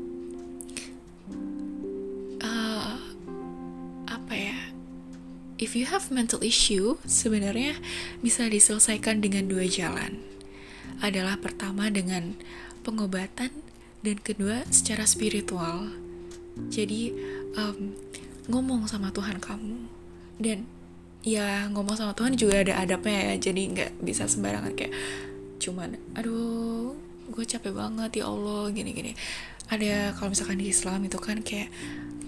uh, 2.42 2.98
apa 4.11 4.35
ya 4.35 4.59
if 5.62 5.78
you 5.78 5.87
have 5.87 6.11
mental 6.11 6.42
issue 6.42 6.98
sebenarnya 7.07 7.78
bisa 8.20 8.50
diselesaikan 8.50 9.22
dengan 9.22 9.46
dua 9.46 9.64
jalan 9.70 10.18
adalah 11.02 11.35
pertama 11.38 11.90
dengan 11.90 12.38
pengobatan 12.87 13.50
dan 14.02 14.16
kedua 14.18 14.66
secara 14.70 15.07
spiritual. 15.07 15.90
Jadi 16.68 17.14
um, 17.59 17.94
ngomong 18.50 18.90
sama 18.90 19.14
Tuhan 19.14 19.38
kamu 19.38 19.88
dan 20.42 20.66
ya 21.22 21.70
ngomong 21.70 21.94
sama 21.94 22.12
Tuhan 22.14 22.35
juga 22.38 22.62
ada 22.62 22.83
adabnya 22.83 23.35
ya. 23.35 23.50
Jadi 23.50 23.62
nggak 23.72 23.90
bisa 24.02 24.26
sembarangan 24.31 24.74
kayak 24.74 24.92
cuman 25.62 25.94
aduh 26.18 26.98
gue 27.31 27.44
capek 27.46 27.72
banget 27.72 28.22
ya 28.22 28.31
Allah 28.31 28.70
gini-gini. 28.74 29.14
Ada 29.70 30.12
kalau 30.18 30.35
misalkan 30.35 30.61
di 30.61 30.68
Islam 30.68 31.07
itu 31.07 31.16
kan 31.16 31.40
kayak 31.40 31.70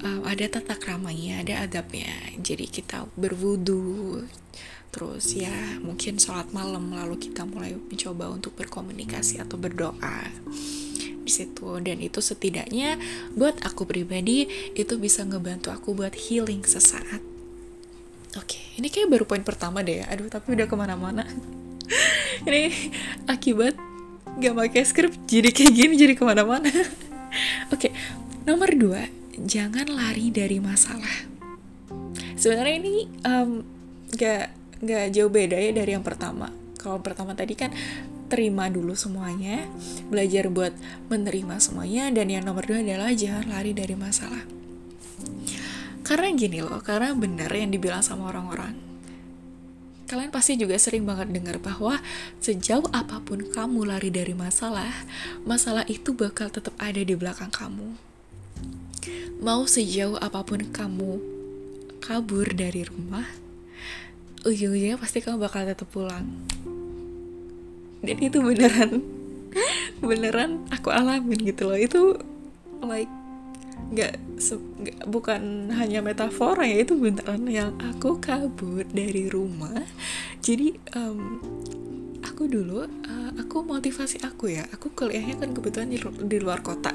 um, 0.05 0.23
ada 0.29 0.45
tata 0.47 0.77
keramanya, 0.77 1.41
ada 1.41 1.65
adabnya. 1.65 2.13
Jadi 2.39 2.69
kita 2.69 3.09
berwudu, 3.17 4.23
terus 4.93 5.33
ya 5.35 5.81
mungkin 5.81 6.21
sholat 6.21 6.53
malam 6.53 6.93
lalu 6.93 7.19
kita 7.19 7.49
mulai 7.49 7.75
mencoba 7.75 8.31
untuk 8.31 8.55
berkomunikasi 8.55 9.41
atau 9.41 9.57
berdoa 9.57 10.29
di 11.25 11.33
situ. 11.33 11.81
Dan 11.81 12.05
itu 12.05 12.21
setidaknya 12.21 13.01
buat 13.33 13.65
aku 13.65 13.89
pribadi 13.89 14.47
itu 14.77 14.95
bisa 15.01 15.25
ngebantu 15.25 15.73
aku 15.73 15.97
buat 15.97 16.13
healing 16.13 16.63
sesaat. 16.63 17.25
Oke 18.37 18.61
ini 18.77 18.91
kayak 18.91 19.09
baru 19.09 19.25
poin 19.25 19.43
pertama 19.43 19.81
deh 19.81 20.05
ya. 20.05 20.07
Aduh 20.13 20.29
tapi 20.29 20.53
udah 20.55 20.67
ke 20.69 20.77
mana-mana. 20.77 21.25
Ini 22.49 22.73
akibat 23.31 23.79
gak 24.41 24.55
pakai 24.57 24.83
skrip 24.83 25.13
jadi 25.31 25.55
kayak 25.55 25.73
gini 25.73 25.95
jadi 25.95 26.15
ke 26.19 26.25
mana-mana. 26.27 26.67
Oke 27.71 27.89
okay, 27.89 27.93
nomor 28.43 28.75
dua 28.75 29.24
jangan 29.43 29.91
lari 29.91 30.31
dari 30.31 30.63
masalah. 30.63 31.27
Sebenarnya 32.35 32.77
ini 32.79 32.95
um, 33.27 33.63
gak 34.15 34.55
gak 34.85 35.11
jauh 35.11 35.31
beda 35.31 35.59
ya 35.59 35.71
dari 35.75 35.97
yang 35.97 36.07
pertama. 36.07 36.51
Kalau 36.79 37.01
pertama 37.01 37.33
tadi 37.33 37.57
kan 37.57 37.73
terima 38.29 38.69
dulu 38.69 38.93
semuanya 38.97 39.69
belajar 40.09 40.51
buat 40.51 40.75
menerima 41.09 41.61
semuanya 41.61 42.11
dan 42.11 42.29
yang 42.29 42.45
nomor 42.45 42.67
dua 42.67 42.83
adalah 42.83 43.11
jangan 43.15 43.49
lari 43.51 43.73
dari 43.75 43.95
masalah. 43.99 44.45
Karena 46.05 46.29
gini 46.37 46.61
loh 46.61 46.79
karena 46.85 47.17
benar 47.17 47.49
yang 47.51 47.73
dibilang 47.73 48.05
sama 48.05 48.29
orang-orang 48.29 48.85
kalian 50.05 50.31
pasti 50.31 50.55
juga 50.55 50.77
sering 50.77 51.03
banget 51.09 51.33
dengar 51.33 51.57
bahwa 51.59 51.99
sejauh 52.39 52.87
apa 52.93 53.19
pun 53.25 53.41
kamu 53.51 53.89
lari 53.89 54.13
dari 54.13 54.37
masalah, 54.37 54.93
masalah 55.49 55.83
itu 55.89 56.13
bakal 56.13 56.53
tetap 56.53 56.77
ada 56.77 57.01
di 57.01 57.17
belakang 57.17 57.51
kamu. 57.51 58.14
Mau 59.45 59.69
sejauh 59.69 60.17
apa 60.25 60.41
pun 60.41 60.65
kamu 60.73 61.21
kabur 62.01 62.49
dari 62.57 62.81
rumah, 62.89 63.29
ujung-ujungnya 64.49 64.97
pasti 64.97 65.21
kamu 65.21 65.37
bakal 65.37 65.69
tetap 65.69 65.85
pulang. 65.93 66.25
Dan 68.01 68.17
itu 68.25 68.41
beneran, 68.41 69.05
beneran 70.01 70.65
aku 70.73 70.89
alamin 70.89 71.45
gitu 71.45 71.69
loh. 71.69 71.77
Itu 71.77 72.17
like 72.81 73.13
nggak 73.93 74.17
bukan 75.13 75.69
hanya 75.77 76.01
metafora 76.01 76.65
ya 76.65 76.81
itu 76.81 76.97
beneran 76.97 77.45
yang 77.45 77.77
aku 77.79 78.17
kabur 78.23 78.87
dari 78.91 79.29
rumah 79.29 79.85
jadi 80.41 80.73
um, 80.97 81.39
aku 82.25 82.49
dulu 82.51 82.87
uh, 82.87 83.31
aku 83.39 83.63
motivasi 83.63 84.25
aku 84.25 84.51
ya 84.57 84.65
aku 84.73 84.91
kuliahnya 84.95 85.39
kan 85.39 85.53
kebetulan 85.53 85.91
di, 85.91 85.99
di 86.01 86.39
luar 86.43 86.65
kota 86.65 86.91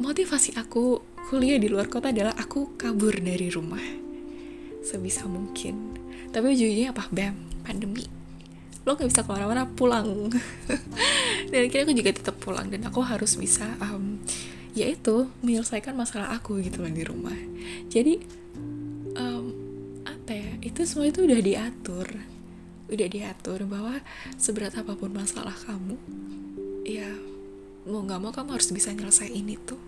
motivasi 0.00 0.56
aku 0.56 1.04
kuliah 1.28 1.60
di 1.60 1.68
luar 1.68 1.86
kota 1.86 2.08
adalah 2.08 2.32
aku 2.34 2.74
kabur 2.80 3.12
dari 3.20 3.52
rumah. 3.52 3.84
Sebisa 4.80 5.28
mungkin. 5.28 6.00
Tapi 6.32 6.56
ujungnya 6.56 6.96
apa? 6.96 7.06
Bam 7.12 7.36
pandemi. 7.62 8.08
Lo 8.88 8.96
gak 8.96 9.12
bisa 9.12 9.22
ke 9.22 9.30
mana-mana 9.30 9.68
pulang. 9.68 10.32
Dan 11.52 11.68
akhirnya 11.68 11.84
aku 11.84 11.94
juga 11.94 12.10
tetap 12.16 12.36
pulang. 12.40 12.72
Dan 12.72 12.88
aku 12.88 13.04
harus 13.04 13.36
bisa 13.36 13.68
um, 13.84 14.16
yaitu 14.72 15.28
menyelesaikan 15.44 15.92
masalah 15.92 16.32
aku 16.32 16.64
gitu 16.64 16.80
loh 16.80 16.90
di 16.90 17.04
rumah. 17.04 17.36
Jadi 17.92 18.24
um, 19.20 19.52
apa 20.08 20.32
ya 20.32 20.50
itu 20.64 20.80
semua 20.88 21.12
itu 21.12 21.28
udah 21.28 21.40
diatur. 21.44 22.08
Udah 22.90 23.06
diatur 23.06 23.68
bahwa 23.68 24.00
seberat 24.40 24.74
apa 24.80 24.96
pun 24.96 25.12
masalah 25.12 25.54
kamu 25.54 25.94
ya 26.90 27.06
mau 27.86 28.02
nggak 28.02 28.18
mau 28.18 28.32
kamu 28.34 28.58
harus 28.58 28.72
bisa 28.74 28.90
nyelesain 28.90 29.46
itu 29.46 29.78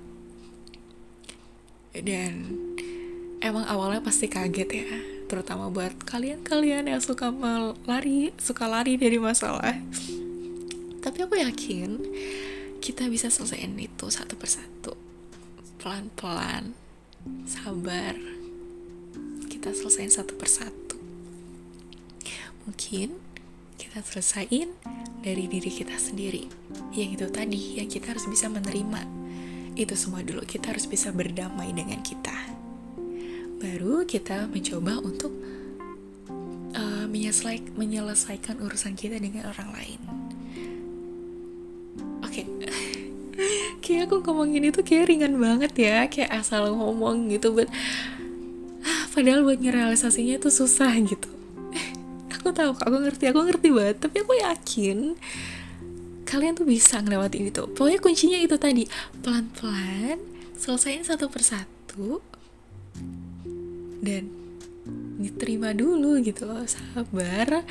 dan 1.92 2.56
emang 3.44 3.68
awalnya 3.68 4.00
pasti 4.00 4.30
kaget 4.30 4.70
ya 4.72 4.88
terutama 5.32 5.72
buat 5.72 5.96
kalian-kalian 6.04 6.92
yang 6.92 7.00
suka 7.00 7.32
lari 7.88 8.36
suka 8.36 8.68
lari 8.68 9.00
dari 9.00 9.16
masalah. 9.16 9.80
Tapi 11.00 11.18
aku 11.24 11.40
yakin 11.40 11.96
kita 12.84 13.08
bisa 13.08 13.32
selesaiin 13.32 13.72
itu 13.80 14.12
satu 14.12 14.36
persatu. 14.36 14.92
Pelan-pelan 15.80 16.76
sabar 17.48 18.12
kita 19.48 19.72
selesaiin 19.72 20.12
satu 20.12 20.36
persatu. 20.36 21.00
Mungkin 22.68 23.16
kita 23.80 24.04
selesaiin 24.04 24.68
dari 25.24 25.48
diri 25.48 25.72
kita 25.72 25.96
sendiri. 25.96 26.44
Yang 26.92 27.08
itu 27.16 27.26
tadi 27.32 27.62
yang 27.80 27.88
kita 27.88 28.12
harus 28.12 28.28
bisa 28.28 28.52
menerima 28.52 29.21
itu 29.74 29.94
semua 29.96 30.20
dulu. 30.20 30.44
Kita 30.44 30.72
harus 30.72 30.84
bisa 30.84 31.08
berdamai 31.12 31.72
dengan 31.72 32.00
kita. 32.04 32.34
Baru 33.62 34.04
kita 34.04 34.50
mencoba 34.50 34.98
untuk 35.00 35.32
uh, 36.76 37.06
menyelesaikan 37.78 38.58
urusan 38.60 38.98
kita 38.98 39.16
dengan 39.16 39.48
orang 39.48 39.70
lain. 39.72 40.00
Kayak 42.32 42.48
kayak 43.84 44.08
aku 44.08 44.24
ngomongin 44.24 44.72
itu 44.72 44.80
kayak 44.80 45.08
ringan 45.08 45.36
banget 45.36 45.72
ya. 45.76 46.08
Kayak 46.08 46.42
asal 46.42 46.72
ngomong 46.72 47.28
gitu 47.28 47.52
but 47.52 47.68
ah, 48.82 49.04
padahal 49.12 49.44
buat 49.44 49.60
ngerealisasinya 49.60 50.40
itu 50.40 50.48
susah 50.48 50.92
gitu. 51.04 51.28
Aku 52.40 52.50
tahu 52.50 52.74
aku 52.74 52.96
ngerti 52.98 53.30
aku 53.30 53.40
ngerti 53.46 53.68
banget. 53.70 53.96
Tapi 54.02 54.16
aku 54.26 54.34
yakin 54.34 55.14
kalian 56.32 56.56
tuh 56.56 56.64
bisa 56.64 57.04
ngelewatin 57.04 57.52
itu 57.52 57.62
pokoknya 57.76 58.00
kuncinya 58.00 58.38
itu 58.40 58.56
tadi. 58.56 58.88
Pelan-pelan 59.20 60.16
selesaiin 60.56 61.04
satu 61.04 61.28
persatu 61.28 62.24
dan 64.00 64.32
diterima 65.20 65.76
dulu 65.76 66.16
gitu 66.24 66.48
loh. 66.48 66.64
Sabar 66.64 67.68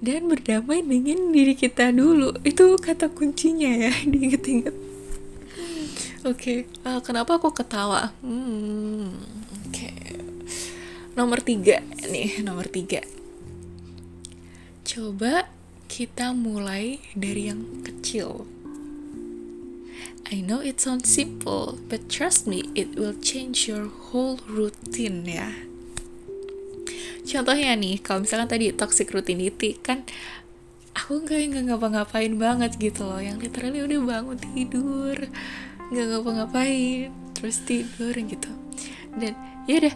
dan 0.00 0.20
berdamai 0.24 0.80
dengan 0.80 1.36
diri 1.36 1.52
kita 1.52 1.92
dulu. 1.92 2.40
Itu 2.48 2.80
kata 2.80 3.12
kuncinya 3.12 3.68
ya 3.68 3.92
diinget-inget. 4.10 4.72
Oke 6.24 6.64
okay. 6.64 6.88
uh, 6.88 7.04
kenapa 7.04 7.36
aku 7.36 7.52
ketawa? 7.52 8.08
Hmm, 8.24 9.12
oke. 9.68 9.68
Okay. 9.68 9.94
nomor 11.12 11.44
tiga 11.44 11.84
nih 12.08 12.40
nomor 12.40 12.72
tiga. 12.72 13.04
Coba 14.82 15.55
kita 15.86 16.34
mulai 16.34 16.98
dari 17.14 17.48
yang 17.48 17.62
kecil. 17.86 18.44
I 20.26 20.42
know 20.42 20.58
it 20.58 20.82
sounds 20.82 21.06
simple, 21.06 21.78
but 21.86 22.10
trust 22.10 22.50
me, 22.50 22.66
it 22.74 22.98
will 22.98 23.14
change 23.22 23.70
your 23.70 23.86
whole 23.86 24.42
routine 24.50 25.22
ya. 25.22 25.54
Contohnya 27.22 27.78
nih 27.78 28.02
kalau 28.02 28.26
misalkan 28.26 28.50
tadi 28.50 28.74
toxic 28.74 29.10
routinity 29.14 29.78
kan 29.78 30.02
aku 30.98 31.22
nggak 31.22 31.54
nggak 31.54 31.64
ngapa-ngapain 31.70 32.34
banget 32.34 32.74
gitu 32.78 33.06
loh. 33.06 33.22
Yang 33.22 33.50
literally 33.50 33.80
udah 33.86 34.00
bangun 34.02 34.38
tidur 34.38 35.16
nggak 35.94 36.06
ngapa-ngapain 36.10 37.14
terus 37.38 37.62
tidur 37.62 38.14
gitu. 38.14 38.50
Dan 39.14 39.38
ya 39.70 39.78
udah 39.78 39.94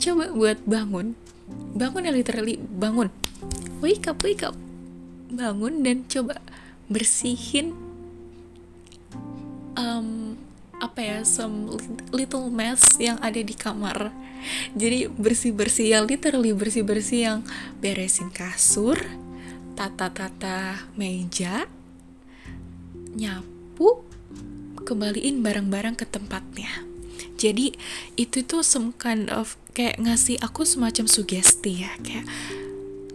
coba 0.00 0.24
buat 0.32 0.58
bangun. 0.64 1.12
Bangun 1.76 2.08
ya 2.08 2.12
literally 2.16 2.56
bangun. 2.56 3.12
Wake 3.84 4.08
up 4.08 4.24
wake 4.24 4.40
up 4.40 4.56
bangun 5.30 5.82
dan 5.82 6.06
coba 6.06 6.38
bersihin 6.86 7.74
um, 9.74 10.38
apa 10.76 11.00
ya 11.00 11.18
some 11.24 11.72
little 12.12 12.52
mess 12.52 13.00
yang 13.00 13.16
ada 13.24 13.40
di 13.40 13.54
kamar. 13.56 14.12
Jadi 14.76 15.10
bersih-bersih 15.10 15.96
yang 15.96 16.04
literally 16.06 16.54
bersih-bersih 16.54 17.20
yang 17.26 17.38
beresin 17.82 18.30
kasur 18.30 19.00
tata-tata 19.76 20.88
meja 20.94 21.68
nyapu 23.16 24.04
kembaliin 24.86 25.42
barang-barang 25.42 25.98
ke 25.98 26.06
tempatnya. 26.06 26.70
Jadi 27.36 27.76
itu 28.16 28.44
tuh 28.46 28.64
some 28.64 28.96
kind 28.96 29.28
of 29.28 29.60
kayak 29.76 30.00
ngasih 30.00 30.40
aku 30.40 30.64
semacam 30.64 31.04
sugesti 31.04 31.84
ya 31.84 31.92
kayak 32.00 32.24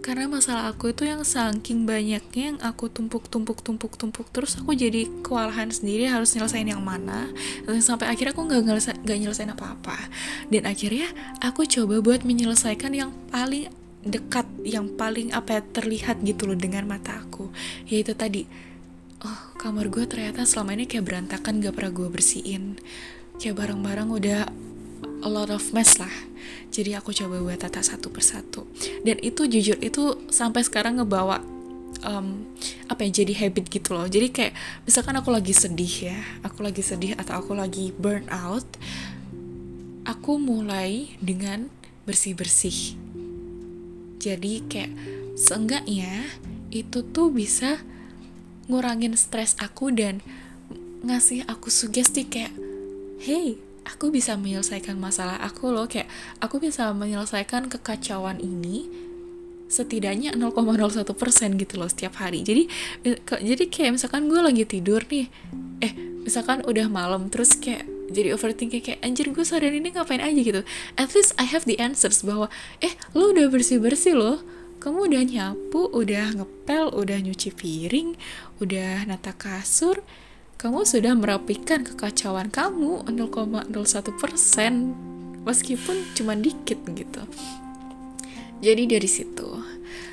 karena 0.01 0.25
masalah 0.25 0.73
aku 0.73 0.89
itu 0.89 1.05
yang 1.05 1.21
saking 1.21 1.85
banyaknya 1.85 2.53
yang 2.53 2.59
aku 2.65 2.89
tumpuk 2.89 3.29
tumpuk 3.29 3.61
tumpuk 3.61 3.93
tumpuk 4.01 4.27
terus 4.33 4.57
aku 4.57 4.73
jadi 4.73 5.05
kewalahan 5.21 5.69
sendiri 5.69 6.09
harus 6.09 6.33
nyelesain 6.33 6.65
yang 6.65 6.81
mana. 6.81 7.29
Dan 7.69 7.85
sampai 7.85 8.09
akhirnya 8.09 8.33
aku 8.33 8.49
nggak 8.49 8.61
nyelesain 8.65 8.97
nggak 9.05 9.17
nyelesain 9.21 9.53
apa 9.53 9.77
apa 9.77 9.97
dan 10.49 10.65
akhirnya 10.65 11.05
aku 11.37 11.69
coba 11.69 12.01
buat 12.01 12.25
menyelesaikan 12.25 12.91
yang 12.97 13.13
paling 13.29 13.69
dekat 14.01 14.49
yang 14.65 14.89
paling 14.97 15.29
apa 15.37 15.61
ya 15.61 15.61
terlihat 15.61 16.25
gitu 16.25 16.49
loh 16.49 16.57
dengan 16.57 16.89
mata 16.89 17.21
aku. 17.21 17.53
Yaitu 17.85 18.17
tadi 18.17 18.49
oh 19.21 19.53
kamar 19.61 19.93
gue 19.93 20.09
ternyata 20.09 20.49
selama 20.49 20.73
ini 20.73 20.89
kayak 20.89 21.05
berantakan 21.05 21.61
gak 21.61 21.77
pernah 21.77 21.93
gue 21.93 22.09
bersihin. 22.09 22.81
Kayak 23.37 23.61
barang-barang 23.61 24.09
udah 24.09 24.41
a 25.21 25.29
lot 25.29 25.49
of 25.53 25.63
mess 25.71 25.97
lah. 26.01 26.11
Jadi 26.71 26.95
aku 26.95 27.11
coba 27.11 27.39
buat 27.43 27.61
tata 27.61 27.83
satu 27.83 28.09
persatu. 28.09 28.67
Dan 29.05 29.19
itu 29.21 29.47
jujur 29.47 29.77
itu 29.79 30.17
sampai 30.31 30.63
sekarang 30.63 30.99
ngebawa 31.01 31.43
um, 32.03 32.47
apa 32.87 33.07
ya 33.07 33.23
jadi 33.23 33.33
habit 33.45 33.67
gitu 33.69 33.93
loh. 33.93 34.07
Jadi 34.07 34.31
kayak 34.31 34.53
misalkan 34.87 35.15
aku 35.17 35.29
lagi 35.31 35.53
sedih 35.55 36.11
ya 36.11 36.19
aku 36.43 36.65
lagi 36.65 36.81
sedih 36.83 37.15
atau 37.15 37.39
aku 37.39 37.53
lagi 37.55 37.93
burn 37.95 38.27
out 38.27 38.65
aku 40.05 40.41
mulai 40.41 41.13
dengan 41.21 41.69
bersih 42.03 42.33
bersih 42.33 42.97
jadi 44.21 44.61
kayak 44.67 44.91
seenggaknya 45.37 46.25
itu 46.73 47.05
tuh 47.05 47.29
bisa 47.33 47.81
ngurangin 48.69 49.17
stres 49.17 49.57
aku 49.57 49.89
dan 49.93 50.21
ngasih 51.01 51.45
aku 51.49 51.73
sugesti 51.73 52.27
kayak 52.27 52.53
hey 53.21 53.57
aku 53.85 54.13
bisa 54.13 54.37
menyelesaikan 54.37 54.97
masalah 54.97 55.37
aku 55.41 55.73
loh. 55.73 55.89
Kayak 55.89 56.09
aku 56.41 56.61
bisa 56.61 56.93
menyelesaikan 56.93 57.69
kekacauan 57.69 58.41
ini 58.41 58.89
setidaknya 59.71 60.35
0,01 60.35 61.07
persen 61.15 61.55
gitu 61.55 61.79
loh 61.79 61.87
setiap 61.87 62.19
hari. 62.19 62.43
Jadi 62.43 62.67
eh, 63.07 63.17
jadi 63.23 63.63
kayak 63.71 63.91
misalkan 63.95 64.27
gue 64.27 64.41
lagi 64.43 64.67
tidur 64.67 65.07
nih 65.07 65.31
eh 65.79 65.93
misalkan 66.27 66.61
udah 66.67 66.91
malam 66.91 67.31
terus 67.31 67.55
kayak 67.55 67.87
jadi 68.11 68.35
overthinking 68.35 68.83
kayak 68.83 68.99
anjir 68.99 69.31
gue 69.31 69.45
seharian 69.47 69.79
ini 69.79 69.95
ngapain 69.95 70.19
aja? 70.19 70.41
gitu. 70.43 70.61
At 70.99 71.15
least 71.15 71.31
I 71.39 71.47
have 71.47 71.63
the 71.63 71.79
answers 71.79 72.27
bahwa 72.27 72.51
eh 72.83 72.91
lo 73.15 73.31
udah 73.31 73.47
bersih 73.47 73.79
bersih 73.79 74.19
loh. 74.19 74.43
Kamu 74.83 75.07
udah 75.07 75.23
nyapu 75.23 75.87
udah 75.93 76.35
ngepel 76.35 76.91
udah 76.91 77.17
nyuci 77.23 77.53
piring 77.53 78.17
udah 78.59 79.07
nata 79.07 79.31
kasur 79.37 80.03
kamu 80.61 80.85
sudah 80.85 81.17
merapikan 81.17 81.81
kekacauan 81.81 82.53
kamu 82.53 83.09
0,01 83.09 83.73
persen 84.13 84.93
meskipun 85.41 86.05
cuma 86.13 86.37
dikit 86.37 86.77
gitu. 86.85 87.25
Jadi 88.61 88.85
dari 88.85 89.09
situ 89.09 89.57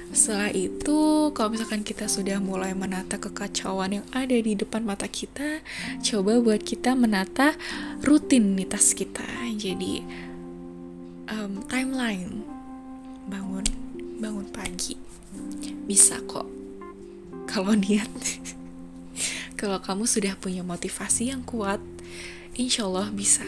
setelah 0.08 0.48
itu 0.48 1.28
kalau 1.36 1.52
misalkan 1.52 1.84
kita 1.84 2.08
sudah 2.08 2.40
mulai 2.40 2.72
menata 2.72 3.20
kekacauan 3.20 4.00
yang 4.00 4.06
ada 4.16 4.32
di 4.32 4.56
depan 4.56 4.88
mata 4.88 5.04
kita 5.04 5.60
coba 6.00 6.40
buat 6.40 6.64
kita 6.64 6.96
menata 6.96 7.52
rutinitas 8.00 8.96
kita. 8.96 9.28
Jadi 9.52 10.00
um, 11.28 11.60
timeline 11.68 12.40
bangun 13.28 13.68
bangun 14.16 14.48
pagi. 14.48 14.96
Bisa 15.84 16.24
kok 16.24 16.48
kalau 17.44 17.76
niat 17.84 18.08
kalau 19.58 19.82
kamu 19.82 20.06
sudah 20.06 20.38
punya 20.38 20.62
motivasi 20.62 21.34
yang 21.34 21.42
kuat 21.42 21.82
insya 22.54 22.86
Allah 22.86 23.10
bisa 23.10 23.42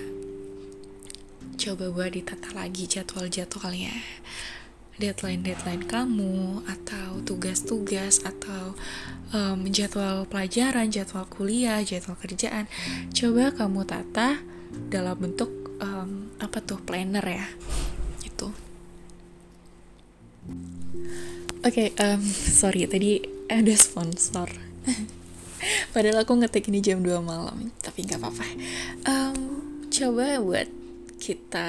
coba 1.54 1.86
buat 1.94 2.10
ditata 2.10 2.50
lagi 2.50 2.90
jadwal-jadwalnya 2.90 3.94
deadline-deadline 5.00 5.88
kamu 5.88 6.66
atau 6.68 7.24
tugas-tugas 7.24 8.20
atau 8.20 8.76
um, 9.32 9.64
jadwal 9.72 10.28
pelajaran, 10.28 10.92
jadwal 10.92 11.24
kuliah, 11.24 11.80
jadwal 11.80 12.20
kerjaan, 12.20 12.68
coba 13.16 13.48
kamu 13.56 13.88
tata 13.88 14.44
dalam 14.92 15.16
bentuk 15.16 15.48
um, 15.80 16.28
apa 16.36 16.60
tuh 16.60 16.84
planner 16.84 17.24
ya, 17.24 17.48
gitu. 18.20 18.52
Oke, 21.64 21.64
okay, 21.64 21.88
um, 21.96 22.20
sorry 22.28 22.84
tadi 22.84 23.24
ada 23.48 23.72
sponsor. 23.72 24.52
Padahal 25.94 26.24
aku 26.24 26.32
ngetik 26.40 26.68
ini 26.68 26.80
jam 26.80 27.02
2 27.02 27.20
malam, 27.20 27.70
tapi 27.80 28.06
nggak 28.06 28.20
apa-apa. 28.20 28.46
Um, 29.06 29.38
coba 29.90 30.38
buat 30.40 30.68
kita 31.20 31.68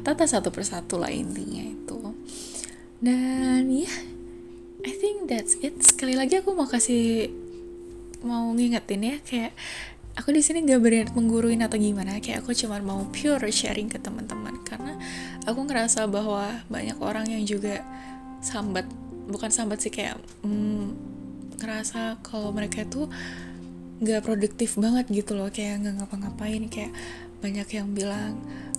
tata 0.00 0.24
satu 0.24 0.48
persatu 0.48 0.96
lah 0.96 1.12
intinya 1.12 1.60
itu. 1.60 1.98
Dan 2.98 3.68
ya 3.68 3.84
yeah, 3.84 3.96
I 4.88 4.92
think 4.96 5.28
that's 5.28 5.58
it. 5.60 5.76
Sekali 5.84 6.16
lagi 6.16 6.40
aku 6.40 6.56
mau 6.56 6.66
kasih 6.66 7.28
mau 8.24 8.50
ngingetin 8.50 9.02
ya 9.04 9.16
kayak 9.22 9.52
aku 10.18 10.34
di 10.34 10.42
sini 10.42 10.66
gak 10.66 10.82
berniat 10.82 11.10
mengguruin 11.14 11.62
atau 11.62 11.78
gimana. 11.78 12.18
Kayak 12.18 12.42
aku 12.42 12.56
cuma 12.56 12.80
mau 12.82 13.06
pure 13.12 13.52
sharing 13.52 13.92
ke 13.92 14.00
teman-teman. 14.00 14.64
Karena 14.64 14.98
aku 15.46 15.62
ngerasa 15.68 16.08
bahwa 16.10 16.64
banyak 16.66 16.98
orang 16.98 17.28
yang 17.30 17.44
juga 17.46 17.84
sambat 18.42 18.88
bukan 19.28 19.52
sambat 19.52 19.78
sih 19.84 19.92
kayak 19.92 20.16
hmm, 20.42 21.17
ngerasa 21.58 22.22
kalau 22.22 22.54
mereka 22.54 22.86
itu 22.86 23.10
nggak 23.98 24.22
produktif 24.22 24.78
banget 24.78 25.10
gitu 25.10 25.34
loh 25.34 25.50
kayak 25.50 25.82
nggak 25.82 25.94
ngapa-ngapain. 26.02 26.62
Kayak 26.70 26.94
banyak 27.38 27.68
yang 27.74 27.88
bilang 27.94 28.38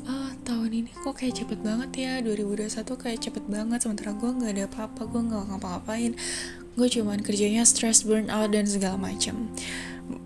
ah 0.10 0.34
tahun 0.42 0.72
ini 0.74 0.90
kok 0.96 1.20
kayak 1.22 1.38
cepet 1.44 1.60
banget 1.62 1.92
ya 1.96 2.14
2021 2.24 2.98
kayak 2.98 3.20
cepet 3.22 3.44
banget 3.46 3.80
sementara 3.84 4.12
gue 4.18 4.32
nggak 4.32 4.52
ada 4.58 4.66
apa-apa 4.66 5.02
gue 5.06 5.22
nggak 5.28 5.44
ngapa-ngapain. 5.54 6.12
Gue 6.80 6.88
cuman 6.88 7.20
kerjanya 7.20 7.68
stress 7.68 8.08
burnout 8.08 8.50
dan 8.56 8.64
segala 8.66 8.96
macam 8.96 9.52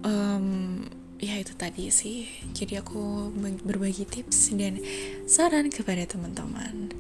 um, 0.04 0.80
ya 1.20 1.40
itu 1.40 1.54
tadi 1.56 1.90
sih. 1.92 2.28
Jadi 2.56 2.80
aku 2.80 3.32
berbagi 3.64 4.08
tips 4.08 4.56
dan 4.56 4.80
saran 5.28 5.72
kepada 5.72 6.04
teman-teman. 6.08 6.92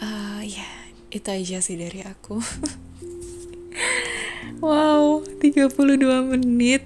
Uh, 0.00 0.42
ya 0.42 0.66
itu 1.10 1.28
aja 1.28 1.58
sih 1.60 1.76
dari 1.76 2.06
aku 2.06 2.38
wow 4.58 5.22
32 5.38 6.02
menit. 6.34 6.82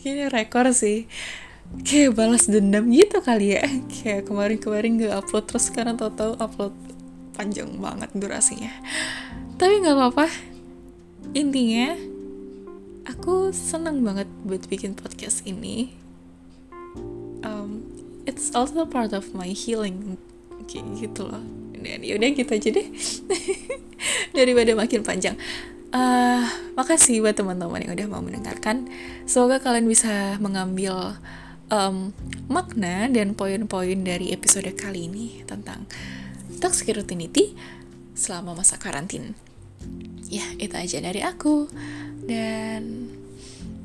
Ini 0.00 0.32
rekor 0.32 0.72
sih. 0.72 1.04
Kayak 1.84 2.16
balas 2.16 2.48
dendam 2.48 2.88
gitu 2.88 3.20
kali 3.20 3.60
ya. 3.60 3.64
Kayak 3.92 4.24
kemarin-kemarin 4.24 4.96
gak 5.04 5.14
upload 5.20 5.44
terus 5.44 5.68
sekarang 5.68 6.00
tau-tau 6.00 6.32
upload 6.40 6.72
panjang 7.36 7.68
banget 7.76 8.10
durasinya. 8.16 8.72
Tapi 9.60 9.84
nggak 9.84 9.94
apa-apa. 9.94 10.26
Intinya 11.36 11.94
aku 13.06 13.54
senang 13.54 14.02
banget 14.02 14.26
buat 14.42 14.64
bikin 14.66 14.96
podcast 14.96 15.44
ini. 15.44 15.92
Um, 17.44 17.84
it's 18.26 18.50
also 18.56 18.88
part 18.88 19.12
of 19.12 19.36
my 19.36 19.52
healing. 19.52 20.18
Kayak 20.66 20.88
gitu 20.98 21.30
loh. 21.30 21.44
Dan 21.78 22.02
yaudah 22.02 22.30
gitu 22.34 22.50
aja 22.50 22.68
deh. 22.74 22.88
Daripada 24.36 24.74
makin 24.74 25.06
panjang 25.06 25.38
uh, 25.92 26.44
makasih 26.76 27.20
buat 27.24 27.36
teman-teman 27.36 27.84
yang 27.84 27.92
udah 27.94 28.06
mau 28.10 28.22
mendengarkan 28.24 28.88
semoga 29.24 29.60
kalian 29.62 29.88
bisa 29.88 30.36
mengambil 30.42 31.16
um, 31.72 32.12
makna 32.48 33.08
dan 33.08 33.36
poin-poin 33.36 34.00
dari 34.04 34.32
episode 34.32 34.68
kali 34.76 35.08
ini 35.08 35.44
tentang 35.44 35.84
toxic 36.58 36.90
routinity 36.92 37.54
selama 38.18 38.58
masa 38.58 38.80
karantin. 38.80 39.38
Ya, 40.28 40.44
itu 40.58 40.74
aja 40.74 40.98
dari 40.98 41.22
aku. 41.22 41.70
Dan 42.26 43.08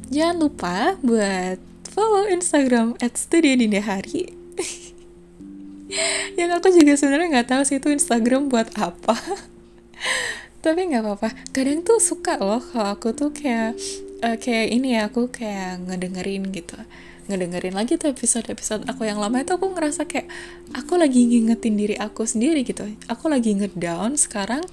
jangan 0.09 0.37
lupa 0.41 0.97
buat 0.99 1.61
follow 1.93 2.27
Instagram 2.27 2.97
at 2.99 3.15
studio 3.15 3.53
dini 3.55 3.79
hari. 3.79 4.33
yang 6.39 6.49
aku 6.57 6.73
juga 6.73 6.97
sebenarnya 6.97 7.39
nggak 7.39 7.49
tahu 7.53 7.63
sih 7.63 7.77
itu 7.77 7.93
Instagram 7.93 8.49
buat 8.49 8.73
apa. 8.75 9.15
Tapi 10.63 10.79
nggak 10.87 11.03
apa-apa. 11.03 11.29
Kadang 11.51 11.83
tuh 11.83 11.99
suka 11.99 12.39
loh 12.39 12.63
kalau 12.63 12.95
aku 12.95 13.11
tuh 13.11 13.35
kayak 13.35 13.75
uh, 14.23 14.39
kayak 14.39 14.71
ini 14.71 14.95
ya 14.95 15.11
aku 15.11 15.27
kayak 15.27 15.83
ngedengerin 15.91 16.47
gitu. 16.55 16.79
Ngedengerin 17.27 17.75
lagi 17.75 17.99
tuh 17.99 18.15
episode-episode 18.15 18.87
aku 18.87 19.03
yang 19.03 19.19
lama 19.19 19.43
itu 19.43 19.51
aku 19.51 19.75
ngerasa 19.75 20.07
kayak 20.07 20.31
aku 20.71 20.95
lagi 20.95 21.27
ngingetin 21.27 21.75
diri 21.75 21.95
aku 21.99 22.23
sendiri 22.23 22.63
gitu. 22.63 22.87
Aku 23.11 23.27
lagi 23.27 23.51
ngedown 23.59 24.15
sekarang 24.15 24.63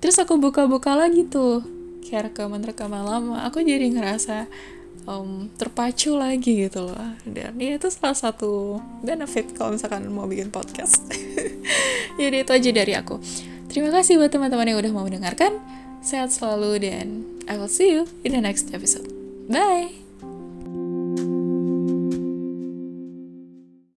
terus 0.00 0.16
aku 0.16 0.40
buka-buka 0.40 0.96
lagi 0.96 1.28
tuh 1.28 1.60
kayak 2.00 2.32
rekaman-rekaman 2.32 3.04
lama. 3.04 3.44
Aku 3.44 3.60
jadi 3.60 3.92
ngerasa 3.92 4.48
um, 5.04 5.52
terpacu 5.60 6.16
lagi 6.16 6.64
gitu 6.64 6.88
loh. 6.88 7.12
Dan 7.28 7.60
ya 7.60 7.76
itu 7.76 7.92
salah 7.92 8.16
satu 8.16 8.80
benefit 9.04 9.52
kalau 9.52 9.76
misalkan 9.76 10.08
mau 10.08 10.24
bikin 10.24 10.48
podcast. 10.48 11.04
Jadi 12.16 12.48
itu 12.48 12.52
aja 12.56 12.70
dari 12.72 12.96
aku 12.96 13.20
terima 13.76 13.92
kasih 13.92 14.16
buat 14.16 14.32
teman-teman 14.32 14.72
yang 14.72 14.80
udah 14.80 14.92
mau 14.96 15.04
mendengarkan. 15.04 15.60
Sehat 16.00 16.32
selalu 16.32 16.80
dan 16.80 17.28
I 17.44 17.60
will 17.60 17.68
see 17.68 17.92
you 17.92 18.08
in 18.24 18.32
the 18.32 18.40
next 18.40 18.72
episode. 18.72 19.12
Bye 19.52 20.05